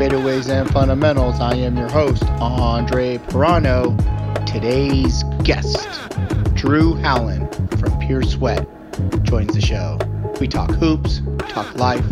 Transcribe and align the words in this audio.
welcome 0.00 0.18
to 0.18 0.24
Fadeaways 0.24 0.48
and 0.48 0.70
Fundamentals. 0.70 1.40
I 1.40 1.54
am 1.56 1.76
your 1.76 1.90
host, 1.90 2.24
Andre 2.40 3.18
Pirano. 3.18 3.96
Today's 4.46 5.24
guest, 5.42 5.88
Drew 6.54 6.94
Hanlen 6.94 7.78
from 7.78 7.98
Pure 7.98 8.22
Sweat, 8.22 8.66
joins 9.24 9.52
the 9.52 9.60
show. 9.60 9.98
We 10.40 10.48
talk 10.48 10.70
hoops, 10.70 11.20
talk 11.48 11.74
life. 11.74 12.04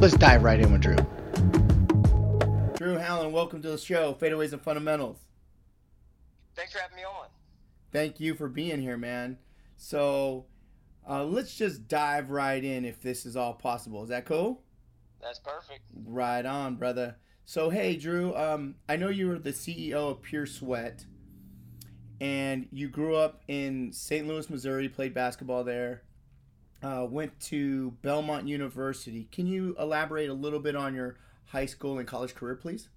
Let's 0.00 0.16
dive 0.16 0.42
right 0.42 0.60
in 0.60 0.70
with 0.70 0.82
Drew. 0.82 0.96
Drew 2.74 2.98
Hanlen, 2.98 3.30
welcome 3.30 3.62
to 3.62 3.70
the 3.70 3.78
show, 3.78 4.14
Fadeaways 4.20 4.52
and 4.52 4.60
Fundamentals. 4.60 5.18
Thanks 6.54 6.72
for 6.72 6.78
having 6.80 6.96
me 6.96 7.04
on. 7.04 7.28
Thank 7.90 8.20
you 8.20 8.34
for 8.34 8.48
being 8.48 8.82
here, 8.82 8.98
man. 8.98 9.38
So, 9.78 10.44
uh, 11.08 11.24
let's 11.24 11.56
just 11.56 11.88
dive 11.88 12.30
right 12.30 12.62
in 12.62 12.84
if 12.84 13.00
this 13.00 13.24
is 13.24 13.34
all 13.34 13.54
possible. 13.54 14.02
Is 14.02 14.10
that 14.10 14.26
cool? 14.26 14.62
That's 15.20 15.38
perfect. 15.38 15.82
Right 16.04 16.44
on, 16.44 16.76
brother. 16.76 17.16
So 17.44 17.70
hey, 17.70 17.96
Drew. 17.96 18.34
Um, 18.34 18.74
I 18.88 18.96
know 18.96 19.08
you 19.08 19.28
were 19.28 19.38
the 19.38 19.50
CEO 19.50 20.10
of 20.10 20.22
Pure 20.22 20.46
Sweat, 20.46 21.04
and 22.20 22.68
you 22.72 22.88
grew 22.88 23.14
up 23.16 23.42
in 23.48 23.92
St. 23.92 24.26
Louis, 24.26 24.48
Missouri. 24.50 24.88
Played 24.88 25.14
basketball 25.14 25.64
there. 25.64 26.02
Uh, 26.82 27.06
went 27.08 27.38
to 27.40 27.92
Belmont 28.02 28.46
University. 28.46 29.28
Can 29.32 29.46
you 29.46 29.74
elaborate 29.78 30.28
a 30.28 30.34
little 30.34 30.60
bit 30.60 30.76
on 30.76 30.94
your 30.94 31.16
high 31.46 31.66
school 31.66 31.98
and 31.98 32.06
college 32.06 32.34
career, 32.34 32.54
please? 32.54 32.88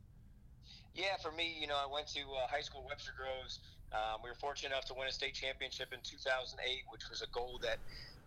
Yeah, 0.95 1.15
for 1.21 1.31
me, 1.31 1.55
you 1.59 1.67
know, 1.67 1.77
I 1.77 1.91
went 1.91 2.07
to 2.07 2.19
uh, 2.19 2.47
high 2.47 2.61
school 2.61 2.83
Webster 2.87 3.13
Groves. 3.15 3.59
Um, 3.93 4.21
we 4.23 4.29
were 4.29 4.35
fortunate 4.35 4.73
enough 4.73 4.85
to 4.85 4.93
win 4.93 5.07
a 5.07 5.11
state 5.11 5.33
championship 5.33 5.93
in 5.93 5.99
2008, 6.03 6.83
which 6.89 7.09
was 7.09 7.21
a 7.21 7.27
goal 7.27 7.59
that, 7.63 7.77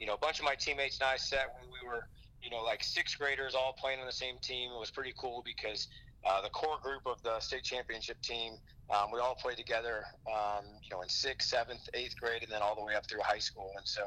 you 0.01 0.07
know, 0.07 0.15
a 0.15 0.19
bunch 0.19 0.39
of 0.39 0.45
my 0.45 0.55
teammates 0.55 0.99
and 0.99 1.09
I 1.09 1.17
set 1.17 1.55
when 1.61 1.71
we 1.71 1.87
were 1.87 2.09
you 2.43 2.51
know, 2.51 2.63
like 2.63 2.83
sixth 2.83 3.19
graders 3.19 3.55
all 3.55 3.75
playing 3.81 4.01
on 4.01 4.07
the 4.07 4.13
same 4.13 4.37
team. 4.43 4.71
It 4.75 4.79
was 4.79 4.91
pretty 4.91 5.15
cool 5.19 5.43
because 5.45 5.89
uh, 6.25 6.41
the 6.43 6.51
core 6.51 6.79
group 6.83 7.03
of 7.07 7.21
the 7.23 7.39
state 7.41 7.65
championship 7.65 8.21
team, 8.23 8.55
um, 8.91 9.11
we 9.13 9.19
all 9.19 9.35
played 9.35 9.57
together, 9.57 10.05
um, 10.27 10.65
you 10.83 10.91
know, 10.95 11.03
in 11.03 11.09
sixth, 11.09 11.49
seventh, 11.49 11.83
eighth 11.95 12.15
grade, 12.21 12.43
and 12.43 12.53
then 12.53 12.63
all 12.63 12.77
the 12.77 12.85
way 12.85 12.95
up 12.95 13.07
through 13.09 13.21
high 13.23 13.39
school. 13.39 13.71
And 13.77 13.87
so, 13.87 14.03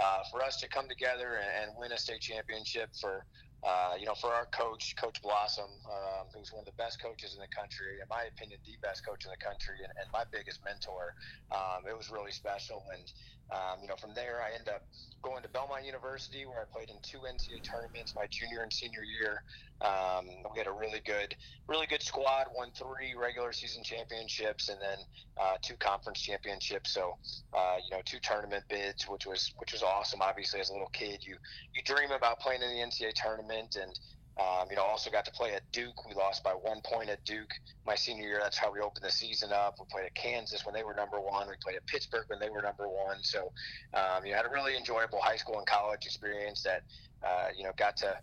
uh, 0.00 0.20
for 0.30 0.42
us 0.42 0.60
to 0.60 0.68
come 0.68 0.88
together 0.88 1.40
and, 1.40 1.68
and 1.68 1.76
win 1.76 1.92
a 1.92 1.98
state 1.98 2.20
championship 2.20 2.88
for, 2.98 3.24
uh, 3.66 3.94
you 3.98 4.06
know, 4.06 4.14
for 4.14 4.32
our 4.32 4.46
coach, 4.46 4.94
Coach 4.96 5.20
Blossom, 5.20 5.68
um, 5.90 6.26
who's 6.32 6.52
one 6.52 6.60
of 6.60 6.66
the 6.66 6.78
best 6.78 7.02
coaches 7.02 7.34
in 7.34 7.40
the 7.40 7.52
country, 7.52 8.00
in 8.00 8.08
my 8.08 8.24
opinion, 8.32 8.60
the 8.64 8.78
best 8.80 9.04
coach 9.04 9.24
in 9.26 9.30
the 9.30 9.44
country, 9.44 9.76
and, 9.82 9.92
and 10.00 10.08
my 10.12 10.24
biggest 10.32 10.60
mentor, 10.64 11.12
um, 11.52 11.84
it 11.84 11.96
was 11.96 12.08
really 12.08 12.32
special. 12.32 12.84
And 12.94 13.04
um, 13.50 13.80
you 13.80 13.88
know, 13.88 13.96
from 13.96 14.12
there, 14.14 14.42
I 14.42 14.54
end 14.58 14.68
up 14.68 14.82
going 15.22 15.42
to 15.42 15.48
Belmont 15.48 15.84
University, 15.84 16.44
where 16.44 16.60
I 16.60 16.64
played 16.70 16.90
in 16.90 16.96
two 17.02 17.18
NCAA 17.18 17.62
tournaments 17.62 18.14
my 18.14 18.26
junior 18.30 18.62
and 18.62 18.72
senior 18.72 19.02
year. 19.02 19.42
Um, 19.80 20.26
we 20.52 20.58
had 20.58 20.66
a 20.66 20.72
really 20.72 21.00
good, 21.04 21.34
really 21.66 21.86
good 21.86 22.02
squad. 22.02 22.46
Won 22.54 22.70
three 22.74 23.14
regular 23.16 23.52
season 23.52 23.82
championships 23.82 24.68
and 24.68 24.78
then 24.80 24.98
uh, 25.40 25.56
two 25.62 25.76
conference 25.76 26.20
championships. 26.20 26.92
So, 26.92 27.16
uh, 27.56 27.76
you 27.88 27.96
know, 27.96 28.02
two 28.04 28.18
tournament 28.20 28.64
bids, 28.68 29.08
which 29.08 29.26
was 29.26 29.52
which 29.56 29.72
was 29.72 29.82
awesome. 29.82 30.20
Obviously, 30.20 30.60
as 30.60 30.70
a 30.70 30.72
little 30.72 30.90
kid, 30.92 31.24
you 31.24 31.36
you 31.74 31.82
dream 31.82 32.10
about 32.10 32.40
playing 32.40 32.62
in 32.62 32.68
the 32.68 32.82
NCAA 32.84 33.14
tournament 33.14 33.76
and 33.80 33.98
um, 34.38 34.68
you 34.70 34.76
know, 34.76 34.82
also 34.82 35.10
got 35.10 35.24
to 35.24 35.32
play 35.32 35.52
at 35.54 35.62
Duke. 35.72 36.06
We 36.06 36.14
lost 36.14 36.44
by 36.44 36.52
one 36.52 36.80
point 36.84 37.08
at 37.08 37.24
Duke 37.24 37.50
my 37.84 37.96
senior 37.96 38.28
year. 38.28 38.38
That's 38.40 38.56
how 38.56 38.72
we 38.72 38.78
opened 38.78 39.04
the 39.04 39.10
season 39.10 39.50
up. 39.52 39.76
We 39.80 39.86
played 39.90 40.06
at 40.06 40.14
Kansas 40.14 40.64
when 40.64 40.74
they 40.74 40.84
were 40.84 40.94
number 40.94 41.20
one. 41.20 41.48
We 41.48 41.54
played 41.60 41.76
at 41.76 41.86
Pittsburgh 41.86 42.24
when 42.28 42.38
they 42.38 42.48
were 42.48 42.62
number 42.62 42.88
one. 42.88 43.16
So, 43.22 43.50
um, 43.94 44.24
you 44.24 44.30
know, 44.30 44.36
had 44.36 44.46
a 44.46 44.50
really 44.50 44.76
enjoyable 44.76 45.20
high 45.20 45.36
school 45.36 45.58
and 45.58 45.66
college 45.66 46.06
experience 46.06 46.62
that, 46.62 46.82
uh, 47.26 47.48
you 47.56 47.64
know, 47.64 47.72
got 47.76 47.96
to, 47.98 48.16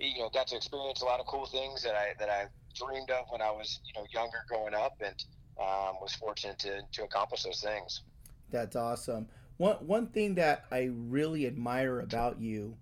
you 0.00 0.18
know, 0.18 0.30
got 0.30 0.48
to 0.48 0.56
experience 0.56 1.02
a 1.02 1.04
lot 1.04 1.20
of 1.20 1.26
cool 1.26 1.46
things 1.46 1.82
that 1.84 1.94
I 1.94 2.14
that 2.18 2.28
I 2.28 2.46
dreamed 2.74 3.10
of 3.10 3.26
when 3.30 3.40
I 3.40 3.52
was, 3.52 3.80
you 3.84 3.92
know, 4.00 4.06
younger 4.12 4.44
growing 4.48 4.74
up, 4.74 5.00
and 5.00 5.24
um, 5.60 5.96
was 6.00 6.14
fortunate 6.14 6.58
to 6.60 6.80
to 6.90 7.04
accomplish 7.04 7.44
those 7.44 7.60
things. 7.60 8.02
That's 8.50 8.74
awesome. 8.74 9.28
One 9.58 9.76
one 9.86 10.06
thing 10.08 10.34
that 10.34 10.64
I 10.72 10.90
really 10.92 11.46
admire 11.46 12.00
about 12.00 12.40
you 12.40 12.76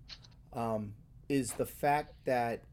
um, 0.53 0.95
is 1.29 1.53
the 1.53 1.65
fact 1.65 2.15
that 2.25 2.63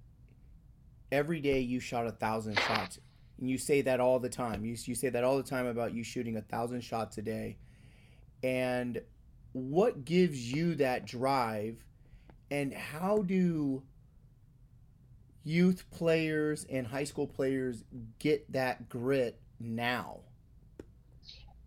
every 1.11 1.41
day 1.41 1.61
you 1.61 1.81
shot 1.81 2.07
a 2.07 2.13
thousand 2.13 2.59
shots. 2.59 2.99
And 3.41 3.49
you 3.49 3.59
say 3.59 3.83
that 3.83 4.01
all 4.01 4.19
the 4.19 4.29
time. 4.29 4.65
You, 4.65 4.77
you 4.85 4.95
say 4.95 5.09
that 5.11 5.25
all 5.25 5.37
the 5.37 5.43
time 5.43 5.67
about 5.67 5.95
you 5.95 6.03
shooting 6.03 6.37
a 6.37 6.43
thousand 6.43 6.83
shots 6.83 7.19
a 7.19 7.23
day. 7.23 7.57
And 8.43 9.01
what 9.53 10.05
gives 10.05 10.53
you 10.53 10.75
that 10.77 11.07
drive? 11.07 11.85
And 12.51 12.73
how 12.73 13.23
do 13.23 13.83
youth 15.45 15.85
players 15.91 16.67
and 16.69 16.87
high 16.87 17.05
school 17.05 17.27
players 17.27 17.85
get 18.19 18.51
that 18.53 18.89
grit 18.89 19.41
now? 19.59 20.21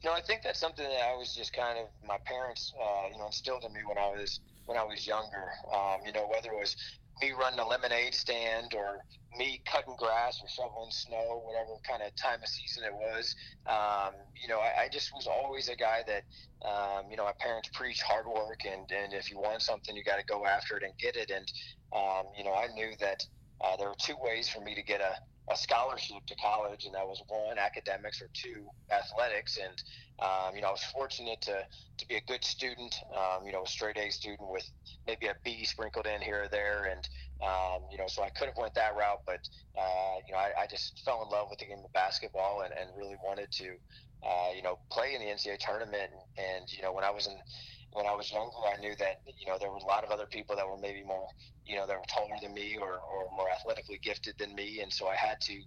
You 0.03 0.09
know 0.09 0.16
i 0.16 0.22
think 0.22 0.41
that's 0.41 0.59
something 0.59 0.84
that 0.84 1.03
i 1.03 1.16
was 1.16 1.35
just 1.35 1.53
kind 1.53 1.78
of 1.78 1.85
my 2.07 2.18
parents 2.25 2.74
uh, 2.81 3.07
you 3.12 3.19
know 3.19 3.28
instilled 3.28 3.63
in 3.63 3.72
me 3.72 3.81
when 3.88 4.00
i 4.00 4.07
was 4.07 4.40
when 4.66 4.75
i 4.78 4.84
was 4.84 5.06
younger. 5.06 5.51
Um, 5.72 6.00
you 6.06 6.12
know 6.12 6.28
whether 6.28 6.50
it 6.50 6.59
was 6.59 6.75
me 7.21 7.31
running 7.31 7.59
a 7.59 7.67
lemonade 7.67 8.13
stand 8.13 8.73
or 8.75 8.99
me 9.37 9.61
cutting 9.65 9.95
grass 9.97 10.39
or 10.41 10.49
shoveling 10.49 10.91
snow, 10.91 11.41
whatever 11.45 11.77
kind 11.87 12.01
of 12.03 12.13
time 12.15 12.39
of 12.41 12.47
season 12.49 12.83
it 12.83 12.93
was. 12.93 13.35
Um, 13.67 14.13
you 14.41 14.47
know, 14.47 14.59
I, 14.59 14.83
I, 14.83 14.89
just 14.91 15.11
was 15.13 15.27
always 15.27 15.69
a 15.69 15.75
guy 15.75 16.01
that, 16.07 16.23
um, 16.67 17.09
you 17.09 17.15
know, 17.15 17.23
my 17.23 17.33
parents 17.39 17.69
preach 17.73 18.01
hard 18.01 18.25
work 18.25 18.59
and, 18.65 18.91
and 18.91 19.13
if 19.13 19.31
you 19.31 19.39
want 19.39 19.61
something, 19.61 19.95
you 19.95 20.03
got 20.03 20.17
to 20.17 20.25
go 20.25 20.45
after 20.45 20.75
it 20.77 20.83
and 20.83 20.93
get 20.97 21.15
it. 21.15 21.31
And, 21.31 21.51
um, 21.95 22.25
you 22.37 22.43
know, 22.43 22.53
I 22.53 22.67
knew 22.73 22.91
that 22.99 23.23
uh, 23.61 23.77
there 23.77 23.88
were 23.88 23.95
two 23.99 24.15
ways 24.21 24.49
for 24.49 24.59
me 24.59 24.75
to 24.75 24.83
get 24.83 24.99
a, 24.99 25.15
a 25.51 25.57
scholarship 25.57 26.25
to 26.28 26.35
college, 26.35 26.85
and 26.85 26.95
that 26.95 27.07
was 27.07 27.22
one 27.28 27.57
academics 27.57 28.22
or 28.22 28.29
two 28.34 28.66
athletics. 28.91 29.57
And 29.57 29.84
um, 30.19 30.56
you 30.56 30.62
know, 30.62 30.69
I 30.69 30.72
was 30.72 30.84
fortunate 30.84 31.41
to 31.41 31.66
to 31.97 32.07
be 32.07 32.16
a 32.16 32.22
good 32.22 32.44
student. 32.44 32.95
Um, 33.16 33.45
you 33.45 33.51
know, 33.51 33.63
a 33.63 33.67
straight 33.67 33.97
A 33.97 34.09
student 34.12 34.50
with 34.50 34.69
maybe 35.07 35.28
a 35.28 35.35
B 35.44 35.66
sprinkled 35.66 36.07
in 36.07 36.22
here 36.22 36.44
or 36.44 36.47
there, 36.47 36.89
and 36.91 37.07
um, 37.41 37.81
you 37.91 37.97
know, 37.97 38.07
so 38.07 38.23
I 38.23 38.29
could 38.29 38.47
have 38.47 38.57
went 38.57 38.75
that 38.75 38.95
route, 38.95 39.22
but 39.25 39.47
uh, 39.78 40.16
you 40.28 40.34
know, 40.34 40.39
I, 40.39 40.51
I, 40.62 40.67
just 40.67 41.01
fell 41.03 41.23
in 41.23 41.29
love 41.29 41.47
with 41.50 41.57
the 41.57 41.66
game 41.66 41.79
of 41.83 41.91
basketball 41.91 42.62
and, 42.62 42.72
and 42.72 42.89
really 42.95 43.16
wanted 43.23 43.51
to, 43.53 43.73
uh, 44.23 44.50
you 44.56 44.62
know, 44.62 44.78
play 44.91 45.16
in 45.16 45.22
the 45.22 45.28
NCAA 45.28 45.57
tournament. 45.57 46.12
And 46.38 46.72
you 46.72 46.83
know, 46.83 46.94
when 46.94 47.03
I 47.03 47.09
was 47.09 47.25
in 47.25 47.33
when 47.94 48.06
I 48.06 48.13
was 48.13 48.31
younger, 48.31 48.52
I 48.68 48.79
knew 48.79 48.96
that 49.00 49.22
you 49.40 49.47
know 49.47 49.57
there 49.59 49.69
were 49.69 49.78
a 49.78 49.85
lot 49.85 50.03
of 50.03 50.12
other 50.12 50.25
people 50.25 50.56
that 50.56 50.68
were 50.68 50.78
maybe 50.78 51.03
more 51.03 51.28
you 51.66 51.75
know 51.75 51.88
that 51.88 51.97
were 51.97 52.09
taller 52.09 52.35
than 52.41 52.53
me 52.53 52.78
or, 52.79 52.94
or 52.94 53.29
more 53.35 53.47
athletically 53.50 54.00
gifted 54.03 54.35
than 54.40 54.56
me, 54.56 54.81
and 54.81 54.91
so 54.91 55.07
I 55.07 55.16
had 55.16 55.40
to 55.41 55.62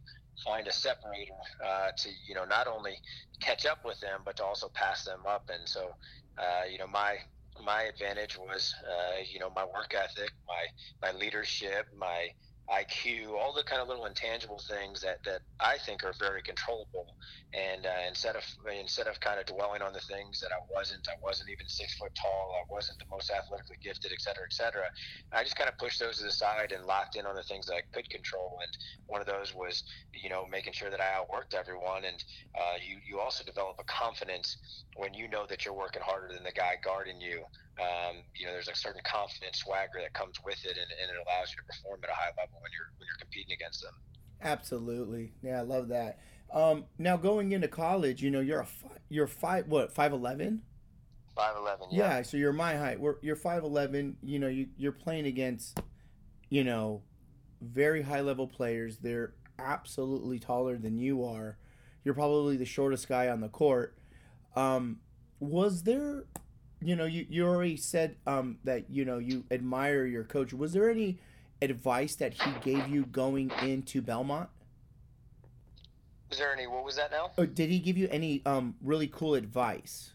find 0.45 0.67
a 0.67 0.73
separator 0.73 1.39
uh, 1.65 1.89
to 1.97 2.09
you 2.29 2.35
know 2.35 2.45
not 2.45 2.67
only 2.67 2.95
catch 3.41 3.67
up 3.67 3.79
with 3.85 4.01
them 4.01 4.21
but 4.25 4.37
to 4.37 4.45
also 4.45 4.69
pass 4.75 5.05
them 5.05 5.21
up. 5.29 5.45
And 5.49 5.69
so 5.69 5.91
uh, 6.39 6.65
you 6.71 6.79
know 6.79 6.89
my 6.89 7.17
my 7.65 7.83
advantage 7.85 8.37
was 8.39 8.75
uh, 8.89 9.23
you 9.33 9.39
know 9.41 9.51
my 9.55 9.65
work 9.65 9.95
ethic, 9.95 10.31
my 10.49 11.11
my 11.13 11.19
leadership, 11.19 11.87
my 11.99 12.29
IQ, 12.71 13.37
all 13.37 13.53
the 13.53 13.63
kind 13.63 13.83
of 13.83 13.89
little 13.89 14.07
intangible 14.07 14.61
things 14.69 15.01
that, 15.03 15.21
that 15.25 15.41
I 15.61 15.77
think 15.85 16.03
are 16.03 16.15
very 16.19 16.41
controllable. 16.41 17.13
And 17.53 17.85
uh, 17.85 18.09
instead 18.09 18.37
of 18.37 18.45
instead 18.73 19.07
of 19.07 19.21
kind 19.21 19.39
of 19.39 19.47
dwelling 19.47 19.83
on 19.83 19.93
the 19.93 20.01
things 20.01 20.41
that 20.41 20.49
I 20.49 20.61
wasn't, 20.73 21.07
I 21.09 21.17
wasn't 21.23 21.51
even 21.51 21.69
six 21.69 21.95
foot 21.95 22.11
tall, 22.17 22.57
I 22.57 22.65
wasn't 22.73 22.99
the 22.99 23.11
most 23.11 23.31
athletically 23.31 23.77
gifted, 23.83 24.13
et 24.13 24.21
cetera, 24.21 24.45
et 24.49 24.55
cetera. 24.55 24.89
I 25.33 25.45
just 25.45 25.57
kind 25.57 25.69
of 25.69 25.77
pushed 25.77 26.01
those 26.01 26.19
to 26.19 26.25
the 26.25 26.33
side 26.33 26.73
and 26.73 26.87
locked 26.87 27.17
in 27.17 27.27
on 27.27 27.37
the 27.37 27.45
things 27.45 27.67
that 27.67 27.77
I 27.77 27.83
could 27.93 28.09
control. 28.09 28.57
And 28.63 28.73
one 29.07 29.21
of 29.21 29.27
those 29.29 29.55
was, 29.55 29.85
you 30.15 30.31
know, 30.31 30.47
making 30.51 30.73
sure 30.73 30.91
that 30.91 31.01
I 31.01 31.21
outworked 31.21 31.55
everyone. 31.55 32.05
And 32.09 32.17
uh, 32.57 32.81
you 32.81 32.97
you 33.07 33.21
also 33.21 33.45
develop 33.45 33.77
a 33.79 33.85
confidence 33.85 34.57
when 34.97 35.13
you 35.13 35.29
know 35.29 35.45
that 35.49 35.65
you're 35.65 35.77
working 35.77 36.03
harder 36.03 36.33
than 36.33 36.45
the 36.45 36.53
guy 36.57 36.81
guarding 36.83 37.21
you 37.21 37.45
um, 37.81 38.23
you 38.35 38.47
know, 38.47 38.53
there's 38.53 38.69
a 38.69 38.75
certain 38.75 39.03
confidence 39.05 39.59
swagger 39.59 40.01
that 40.01 40.13
comes 40.13 40.37
with 40.45 40.65
it, 40.65 40.77
and, 40.79 40.91
and 41.01 41.11
it 41.11 41.17
allows 41.27 41.51
you 41.51 41.57
to 41.57 41.67
perform 41.67 42.01
at 42.05 42.11
a 42.11 42.15
high 42.15 42.31
level 42.39 42.59
when 42.61 42.71
you're 42.73 42.91
when 42.99 43.07
you're 43.07 43.19
competing 43.21 43.53
against 43.53 43.83
them. 43.83 43.95
Absolutely, 44.43 45.33
yeah, 45.43 45.59
I 45.59 45.63
love 45.63 45.89
that. 45.89 46.21
Um, 46.53 46.85
now 46.99 47.17
going 47.17 47.53
into 47.53 47.69
college, 47.69 48.23
you 48.23 48.31
know, 48.31 48.41
you're 48.41 48.61
a 48.61 48.67
fi- 48.67 49.01
you're 49.09 49.27
five 49.27 49.67
what 49.67 49.93
five 49.93 50.13
eleven. 50.13 50.63
Five 51.35 51.57
eleven. 51.57 51.89
Yeah. 51.91 52.19
yeah. 52.19 52.23
So 52.23 52.37
you're 52.37 52.53
my 52.53 52.77
height. 52.77 53.01
We're, 53.01 53.17
you're 53.23 53.37
five 53.37 53.65
eleven. 53.65 54.17
You 54.23 54.39
know, 54.39 54.49
you 54.49 54.69
you're 54.77 54.93
playing 54.93 55.27
against, 55.27 55.81
you 56.49 56.63
know, 56.63 57.03
very 57.61 58.03
high 58.03 58.21
level 58.21 58.47
players. 58.47 58.99
They're 58.99 59.35
absolutely 59.59 60.39
taller 60.39 60.79
than 60.79 60.97
you 60.99 61.25
are. 61.25 61.59
You're 62.05 62.15
probably 62.15 62.57
the 62.57 62.65
shortest 62.65 63.09
guy 63.09 63.29
on 63.29 63.41
the 63.41 63.49
court. 63.49 63.99
Um, 64.55 65.01
was 65.41 65.83
there 65.83 66.25
you 66.85 66.97
know, 66.97 67.07
you, 67.07 67.27
you 67.29 67.47
already 67.47 67.77
said 67.77 68.17
um, 68.27 68.59
that, 68.65 68.91
you 68.91 69.05
know, 69.05 69.19
you 69.19 69.45
admire 69.51 70.05
your 70.05 70.25
coach. 70.25 70.53
Was 70.53 70.73
there 70.73 70.91
any 70.91 71.19
advice 71.63 72.15
that 72.17 72.35
he 72.35 72.51
gave 72.63 72.89
you 72.89 73.07
going 73.07 73.51
into 73.63 74.03
Belmont? 74.03 74.51
Was 76.29 76.39
there 76.39 76.53
any, 76.53 76.67
what 76.67 76.85
was 76.85 76.97
that 76.97 77.11
now? 77.11 77.31
Or 77.39 77.47
did 77.47 77.71
he 77.71 77.79
give 77.79 77.97
you 77.97 78.09
any 78.11 78.43
um, 78.45 78.75
really 78.83 79.09
cool 79.09 79.35
advice? 79.35 80.11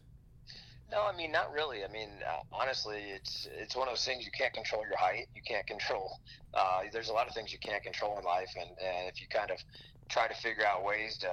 No, 0.92 1.04
I 1.04 1.16
mean 1.16 1.31
not 1.31 1.54
really. 1.54 1.83
I 1.83 1.88
mean 1.88 2.10
uh, 2.27 2.42
honestly, 2.51 2.98
it's 3.13 3.48
it's 3.51 3.75
one 3.75 3.88
of 3.88 3.92
those 3.92 4.06
things 4.06 4.25
you 4.25 4.31
can't 4.31 4.54
control 4.54 4.83
your 4.88 4.98
height. 4.98 5.27
You 5.36 5.42
can't 5.48 5.68
control. 5.68 6.19
Uh, 6.54 6.81
there's 6.92 7.10
a 7.10 7.13
lot 7.13 7.27
of 7.27 7.36
things 7.36 7.54
you 7.54 7.60
can't 7.60 7.83
control 7.83 8.18
in 8.18 8.25
life, 8.25 8.50
and, 8.60 8.69
and 8.69 9.07
if 9.07 9.21
you 9.21 9.27
kind 9.27 9.51
of 9.51 9.60
try 10.10 10.27
to 10.27 10.33
figure 10.33 10.66
out 10.66 10.83
ways 10.83 11.19
to 11.19 11.30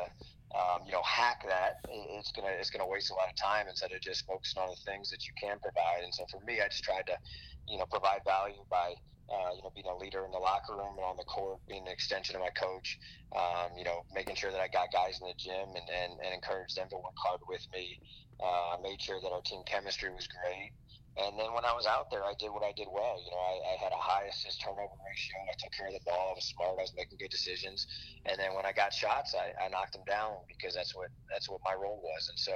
um, 0.55 0.87
you 0.87 0.93
know 0.93 1.03
hack 1.03 1.43
that, 1.49 1.83
it's 1.89 2.33
gonna 2.33 2.53
it's 2.55 2.71
gonna 2.71 2.87
waste 2.87 3.11
a 3.11 3.15
lot 3.15 3.29
of 3.29 3.35
time 3.37 3.67
instead 3.69 3.93
of 3.93 4.01
just 4.01 4.27
focusing 4.27 4.63
on 4.63 4.71
the 4.71 4.81
things 4.87 5.11
that 5.11 5.27
you 5.27 5.33
can 5.41 5.59
provide. 5.59 6.05
And 6.05 6.15
so 6.15 6.25
for 6.31 6.41
me, 6.45 6.61
I 6.61 6.69
just 6.69 6.85
tried 6.85 7.07
to 7.07 7.17
you 7.69 7.79
know 7.79 7.87
provide 7.91 8.21
value 8.27 8.63
by 8.71 8.95
uh, 9.27 9.51
you 9.57 9.63
know, 9.63 9.73
being 9.75 9.91
a 9.91 9.97
leader 9.97 10.25
in 10.25 10.31
the 10.31 10.39
locker 10.39 10.77
room 10.79 10.95
and 10.99 11.07
on 11.07 11.17
the 11.17 11.27
court, 11.27 11.59
being 11.67 11.83
an 11.87 11.93
extension 11.93 12.37
of 12.37 12.43
my 12.43 12.53
coach, 12.55 12.99
um, 13.35 13.75
you 13.77 13.83
know, 13.83 14.03
making 14.15 14.37
sure 14.37 14.53
that 14.53 14.61
I 14.61 14.69
got 14.71 14.93
guys 14.93 15.19
in 15.21 15.27
the 15.27 15.35
gym 15.39 15.75
and, 15.75 15.89
and, 15.91 16.13
and 16.23 16.31
encourage 16.35 16.75
them 16.75 16.87
to 16.91 16.97
work 16.97 17.19
hard 17.19 17.41
with 17.49 17.63
me. 17.75 17.99
Uh, 18.39 18.77
I 18.79 18.83
made 18.83 19.01
sure 19.03 19.19
that 19.21 19.33
our 19.33 19.43
team 19.43 19.63
chemistry 19.67 20.11
was 20.15 20.29
great. 20.31 20.71
And 21.17 21.33
then 21.41 21.57
when 21.57 21.65
I 21.65 21.73
was 21.73 21.89
out 21.89 22.13
there, 22.13 22.25
I 22.29 22.37
did 22.37 22.53
what 22.53 22.61
I 22.61 22.77
did 22.77 22.93
well. 22.93 23.17
You 23.25 23.33
know, 23.33 23.41
I, 23.41 23.55
I 23.73 23.75
had 23.81 23.93
a 23.93 24.01
high 24.01 24.29
assist 24.29 24.61
turnover 24.61 24.93
ratio. 25.01 25.37
I 25.49 25.57
took 25.57 25.73
care 25.73 25.89
of 25.89 25.97
the 25.97 26.05
ball. 26.05 26.33
I 26.33 26.37
was 26.37 26.45
smart. 26.53 26.77
I 26.77 26.85
was 26.85 26.93
making 26.93 27.17
good 27.17 27.33
decisions. 27.33 27.89
And 28.29 28.37
then 28.37 28.53
when 28.53 28.69
I 28.69 28.77
got 28.77 28.93
shots, 28.93 29.33
I, 29.33 29.53
I 29.57 29.73
knocked 29.73 29.97
them 29.97 30.05
down 30.05 30.45
because 30.45 30.77
that's 30.77 30.93
what 30.93 31.09
that's 31.33 31.49
what 31.49 31.65
my 31.65 31.73
role 31.73 32.05
was. 32.05 32.23
And 32.29 32.39
so 32.39 32.53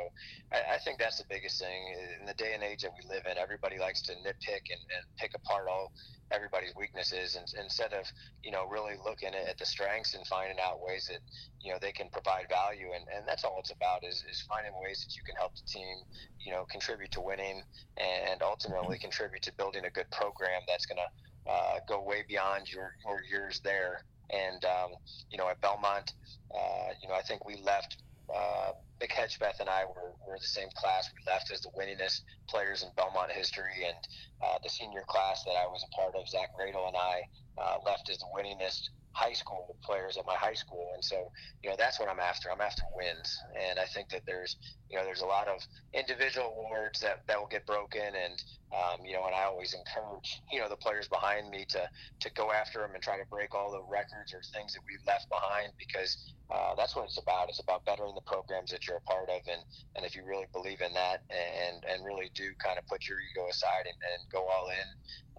I, 0.53 0.77
I 0.77 0.79
think 0.85 1.01
that's 1.01 1.17
the 1.17 1.29
biggest 1.33 1.57
thing 1.57 1.81
in 2.21 2.29
the 2.29 2.37
day 2.37 2.53
and 2.53 2.61
age 2.61 2.85
that 2.85 2.93
we 2.93 3.09
live 3.09 3.25
in. 3.25 3.41
Everybody 3.41 3.81
likes 3.81 4.05
to 4.09 4.15
nitpick 4.21 4.65
and, 4.69 4.83
and 4.93 5.03
pick 5.17 5.33
apart 5.33 5.65
all 5.65 5.89
everybody's 6.33 6.75
weaknesses 6.77 7.37
and 7.37 7.47
instead 7.63 7.93
of 7.93 8.05
you 8.43 8.51
know 8.51 8.67
really 8.67 8.95
looking 9.05 9.35
at 9.35 9.59
the 9.59 9.67
strengths 9.67 10.15
and 10.15 10.27
finding 10.27 10.59
out 10.63 10.81
ways 10.81 11.09
that 11.11 11.21
you 11.61 11.73
know 11.73 11.79
they 11.81 11.93
can 11.93 12.09
provide 12.11 12.47
value. 12.49 12.89
And, 12.95 13.05
and 13.15 13.27
that's 13.27 13.45
all 13.45 13.59
it's 13.59 13.71
about 13.71 14.05
is, 14.05 14.25
is 14.31 14.45
finding 14.49 14.73
ways 14.83 15.05
that 15.05 15.17
you 15.17 15.23
can 15.25 15.37
help 15.37 15.55
the 15.55 15.67
team 15.67 15.99
you 16.41 16.53
know 16.53 16.65
contribute 16.71 17.11
to 17.13 17.21
winning 17.21 17.63
and 17.97 18.43
ultimately 18.43 18.99
contribute 18.99 19.43
to 19.43 19.53
building 19.55 19.85
a 19.85 19.91
good 19.91 20.11
program 20.11 20.63
that's 20.67 20.87
going 20.87 20.99
to 20.99 21.51
uh, 21.51 21.75
go 21.89 22.03
way 22.03 22.25
beyond 22.29 22.71
your, 22.71 22.95
your 23.05 23.23
years 23.25 23.61
there. 23.65 24.05
And 24.31 24.65
um, 24.65 24.91
you 25.31 25.39
know 25.39 25.49
at 25.49 25.61
Belmont 25.61 26.13
uh, 26.55 26.95
you 27.03 27.09
know 27.09 27.15
I 27.15 27.23
think 27.23 27.45
we 27.45 27.57
left 27.63 27.97
uh, 28.35 28.73
Mick 29.03 29.13
Hedgepeth 29.13 29.61
and 29.61 29.69
I 29.69 29.85
were, 29.85 30.13
were 30.27 30.39
the 30.39 30.47
same 30.47 30.69
class. 30.77 31.09
We 31.17 31.31
left 31.31 31.51
as 31.51 31.61
the 31.61 31.71
winningest 31.77 32.21
players 32.49 32.83
in 32.83 32.91
Belmont 32.97 33.33
history, 33.33 33.87
and 33.87 33.97
uh, 34.45 34.59
the 34.63 34.69
senior 34.69 35.05
class 35.09 35.43
that 35.45 35.57
I 35.57 35.67
was 35.67 35.85
a 35.85 35.95
part 35.97 36.15
of, 36.15 36.29
Zach 36.29 36.51
Radel 36.59 36.89
and 36.89 36.97
I, 36.97 37.23
uh, 37.59 37.77
left 37.85 38.11
as 38.11 38.19
the 38.19 38.29
winningest 38.37 38.91
high 39.13 39.33
school 39.33 39.77
players 39.85 40.17
at 40.17 40.27
my 40.27 40.37
high 40.37 40.55
school, 40.55 40.93
and 40.95 41.05
so 41.05 41.31
you 41.63 41.71
know 41.71 41.77
that's 41.79 41.99
what 41.99 42.09
I'm 42.09 42.21
after. 42.21 42.51
I'm 42.51 42.61
after 42.61 42.83
wins, 42.95 43.39
and 43.59 43.79
I 43.79 43.85
think 43.87 44.09
that 44.11 44.23
there's 44.27 44.57
you 44.89 44.99
know 44.99 45.05
there's 45.05 45.23
a 45.23 45.27
lot 45.27 45.49
of 45.49 45.61
individual 45.95 46.55
awards 46.59 47.01
that 47.01 47.27
that 47.27 47.39
will 47.39 47.51
get 47.51 47.67
broken, 47.67 48.15
and 48.15 48.37
um, 48.71 49.05
you 49.05 49.15
know, 49.15 49.27
and 49.27 49.35
I 49.35 49.45
always 49.45 49.75
encourage 49.75 50.43
you 50.53 50.61
know 50.61 50.69
the 50.69 50.77
players 50.77 51.09
behind 51.09 51.51
me 51.51 51.67
to 51.71 51.83
to 52.21 52.29
go 52.35 52.53
after 52.53 52.81
them 52.81 52.95
and 52.95 53.03
try 53.03 53.19
to 53.19 53.27
break 53.31 53.55
all 53.55 53.71
the 53.71 53.83
records 53.91 54.33
or 54.33 54.43
things 54.55 54.73
that 54.75 54.83
we've 54.87 55.03
left 55.07 55.29
behind 55.29 55.73
because 55.79 56.35
uh, 56.51 56.75
that's 56.77 56.95
what 56.95 57.05
it's 57.05 57.19
about. 57.19 57.49
It's 57.49 57.61
about 57.61 57.85
bettering 57.85 58.15
the 58.15 58.27
programs 58.27 58.71
that 58.71 58.87
you're 58.87 59.03
a 59.03 59.11
part 59.11 59.29
of, 59.29 59.43
and 59.51 59.63
and 59.97 60.07
if 60.07 60.15
you 60.15 60.25
really 60.25 60.47
believe 60.53 60.81
in 60.81 60.95
that 60.95 61.23
and 61.31 61.83
and 61.85 62.05
really 62.05 62.31
do 62.35 62.55
kind 62.63 62.79
of 62.79 62.87
put 62.87 63.09
your 63.09 63.19
ego 63.19 63.49
aside 63.51 63.91
and, 63.91 63.99
and 63.99 64.21
go 64.31 64.47
all 64.47 64.71
in, 64.71 64.89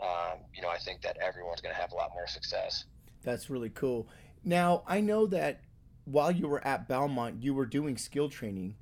um, 0.01 0.43
you 0.55 0.61
know, 0.61 0.69
I 0.69 0.77
think 0.77 1.01
that 1.01 1.17
everyone's 1.21 1.61
going 1.61 1.73
to 1.73 1.81
have 1.81 1.91
a 1.91 1.95
lot 1.95 2.09
more 2.13 2.27
success. 2.27 2.85
That's 3.23 3.49
really 3.49 3.69
cool. 3.69 4.07
Now, 4.43 4.83
I 4.87 5.01
know 5.01 5.27
that 5.27 5.61
while 6.05 6.31
you 6.31 6.47
were 6.47 6.65
at 6.65 6.87
Belmont, 6.87 7.43
you 7.43 7.53
were 7.53 7.65
doing 7.65 7.97
skill 7.97 8.29
training, 8.29 8.75